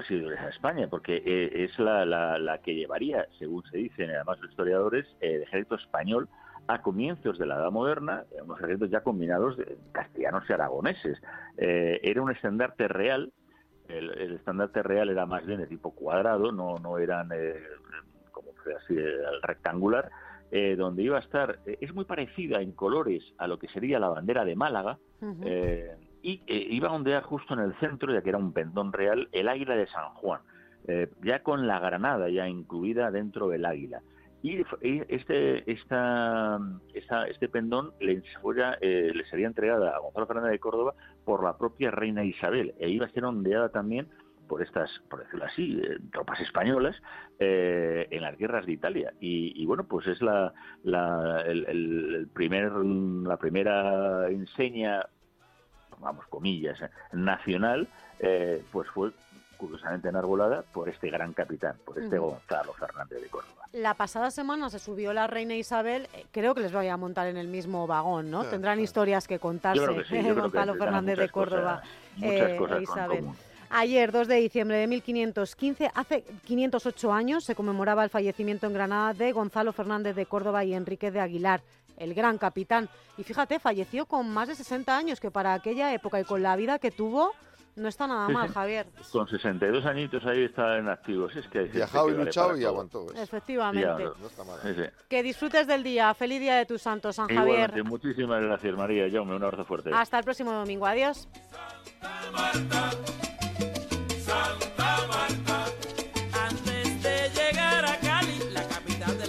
de 0.09 0.35
España, 0.51 0.89
porque 0.89 1.23
eh, 1.25 1.65
es 1.65 1.79
la, 1.79 2.05
la, 2.05 2.59
que 2.59 2.75
llevaría, 2.75 3.27
según 3.39 3.63
se 3.71 3.79
dicen 3.79 4.11
además 4.11 4.41
los 4.41 4.51
historiadores, 4.51 5.07
el 5.21 5.43
ejército 5.43 5.77
español 5.77 6.29
a 6.67 6.83
comienzos 6.83 7.39
de 7.39 7.47
la 7.47 7.55
Edad 7.55 7.71
Moderna, 7.71 8.25
unos 8.43 8.59
ejércitos 8.59 8.91
ya 8.91 9.03
combinados 9.03 9.57
de 9.57 9.79
castellanos 9.93 10.45
y 10.49 10.53
aragoneses. 10.53 11.23
era 11.57 12.21
un 12.21 12.33
estandarte 12.33 12.89
real 12.89 13.33
el, 13.89 14.35
estandarte 14.35 14.83
real 14.83 15.09
era 15.09 15.27
más 15.27 15.45
bien 15.47 15.61
de 15.61 15.67
tipo 15.67 15.93
cuadrado, 15.93 16.53
no, 16.53 16.79
no 16.79 16.99
eran 16.99 17.31
eh, 17.33 17.55
como 18.31 18.51
así 18.77 18.97
rectangular, 19.43 20.11
eh, 20.51 20.77
donde 20.77 21.03
iba 21.03 21.17
a 21.17 21.21
estar, 21.21 21.59
eh, 21.67 21.79
es 21.81 21.95
muy 21.95 22.05
parecida 22.05 22.61
en 22.61 22.73
colores 22.73 23.23
a 23.39 23.47
lo 23.47 23.59
que 23.59 23.69
sería 23.69 23.99
la 23.99 24.09
bandera 24.09 24.45
de 24.45 24.57
Málaga, 24.57 24.99
y 26.21 26.43
iba 26.49 26.89
a 26.89 26.93
ondear 26.93 27.23
justo 27.23 27.55
en 27.55 27.61
el 27.61 27.75
centro, 27.77 28.13
ya 28.13 28.23
que 28.23 28.31
era 28.31 28.39
un 28.39 28.53
pendón 28.53 28.93
real, 28.93 29.29
el 29.33 29.49
águila 29.49 29.77
de 29.77 29.87
San 29.87 30.11
Juan, 30.15 30.41
ya 31.23 31.43
con 31.43 31.67
la 31.67 31.79
granada 31.79 32.29
ya 32.29 32.49
incluida 32.49 33.11
dentro 33.11 33.49
del 33.49 33.65
águila. 33.65 34.03
Y 34.43 34.63
este, 35.09 35.71
esta, 35.71 36.59
este 37.29 37.49
pendón 37.49 37.93
le, 38.01 38.23
fuera, 38.41 38.77
le 38.81 39.25
sería 39.27 39.47
entregada 39.47 39.97
a 39.97 39.99
Gonzalo 40.01 40.27
Fernández 40.27 40.53
de 40.53 40.59
Córdoba 40.59 40.95
por 41.25 41.43
la 41.43 41.57
propia 41.57 41.91
reina 41.91 42.25
Isabel 42.25 42.75
e 42.79 42.89
iba 42.89 43.07
a 43.07 43.11
ser 43.11 43.25
ondeada 43.25 43.69
también 43.69 44.09
por 44.49 44.63
estas, 44.63 44.91
por 45.09 45.21
decirlo 45.21 45.45
así, 45.45 45.81
eh, 45.83 45.99
tropas 46.11 46.41
españolas 46.41 46.97
eh, 47.39 48.09
en 48.11 48.23
las 48.23 48.37
guerras 48.37 48.67
de 48.67 48.73
Italia. 48.73 49.13
Y, 49.21 49.65
bueno, 49.67 49.85
pues 49.85 50.07
es 50.07 50.21
la, 50.21 50.53
la, 50.83 51.43
el, 51.47 52.29
primer, 52.33 52.73
la 52.73 53.37
primera 53.37 54.29
enseña, 54.29 55.07
vamos, 56.01 56.27
comillas, 56.29 56.79
nacional, 57.13 57.87
eh, 58.19 58.63
pues 58.73 58.89
fue 58.89 59.13
curiosamente 59.59 60.09
enarbolada 60.09 60.63
por 60.73 60.89
este 60.89 61.11
gran 61.11 61.35
capitán, 61.35 61.77
por 61.85 61.99
este 61.99 62.17
Gonzalo 62.19 62.73
Fernández 62.73 63.21
de 63.21 63.29
Córdoba. 63.29 63.67
La 63.73 63.93
pasada 63.95 64.31
semana 64.31 64.71
se 64.71 64.79
subió 64.79 65.13
la 65.13 65.27
reina 65.27 65.55
Isabel, 65.55 66.09
eh, 66.15 66.25
creo 66.33 66.55
que 66.55 66.63
les 66.63 66.73
voy 66.73 66.89
a 66.89 66.97
montar 66.97 67.27
en 67.27 67.37
el 67.37 67.49
mismo 67.49 67.87
vagón, 67.87 68.31
¿no? 68.31 68.45
Tendrán 68.45 68.81
historias 68.81 69.29
que 69.29 69.39
contarse, 69.39 69.85
Gonzalo 70.33 70.75
Fernández 70.77 71.19
de 71.19 71.29
Córdoba 71.29 71.83
eh, 72.23 72.57
e 72.59 72.83
Isabel. 72.83 73.27
Ayer, 73.71 74.13
2 74.13 74.29
de 74.29 74.37
diciembre 74.37 74.79
de 74.79 74.87
1515, 74.87 75.91
hace 75.95 76.25
508 76.45 77.13
años, 77.13 77.45
se 77.45 77.55
conmemoraba 77.55 78.05
el 78.05 78.11
fallecimiento 78.11 78.67
en 78.67 78.73
Granada 78.73 79.13
de 79.15 79.33
Gonzalo 79.33 79.73
Fernández 79.73 80.17
de 80.17 80.27
Córdoba 80.27 80.65
y 80.65 80.75
Enrique 80.75 81.11
de 81.11 81.21
Aguilar, 81.21 81.63
el 81.97 82.15
gran 82.15 82.39
capitán. 82.39 82.89
Y 83.19 83.25
fíjate, 83.25 83.59
falleció 83.59 84.07
con 84.07 84.29
más 84.31 84.49
de 84.49 84.55
60 84.55 84.97
años, 84.97 85.21
que 85.21 85.31
para 85.31 85.55
aquella 85.55 85.93
época 85.93 86.21
y 86.21 86.25
con 86.25 86.43
la 86.43 86.57
vida 86.57 86.79
que 86.79 86.91
tuvo, 86.91 87.33
no 87.79 87.89
está 87.89 88.07
nada 88.07 88.29
mal, 88.29 88.49
Javier. 88.49 88.87
Con 89.13 89.29
62 89.29 89.87
añitos 89.87 90.25
ahí 90.27 90.45
está 90.45 90.79
en 90.79 90.89
activos. 90.89 91.35
Es 91.37 91.47
que 91.47 91.63
Viajado 91.63 92.11
y 92.11 92.15
luchado 92.15 92.57
y 92.57 92.65
aguantó. 92.65 93.07
Efectivamente. 93.15 93.87
Que 95.09 95.23
disfrutes 95.23 95.67
del 95.67 95.85
día. 95.85 96.13
Feliz 96.15 96.41
día 96.41 96.57
de 96.57 96.67
tus 96.67 96.83
santos, 96.83 97.17
San 97.17 97.29
Javier. 97.29 97.85
Muchísimas 97.85 98.43
gracias, 98.43 98.75
María. 98.77 99.07
Yo 99.09 99.23
un 99.23 99.43
abrazo 99.43 99.65
fuerte. 99.65 99.91
Hasta 99.93 100.19
el 100.19 100.25
próximo 100.25 100.53
domingo. 100.53 100.87
Adiós. 100.87 101.29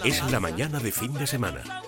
Es 0.04 0.32
la 0.32 0.40
mañana 0.40 0.80
de 0.80 0.92
fin 0.92 1.14
de 1.14 1.28
semana. 1.28 1.84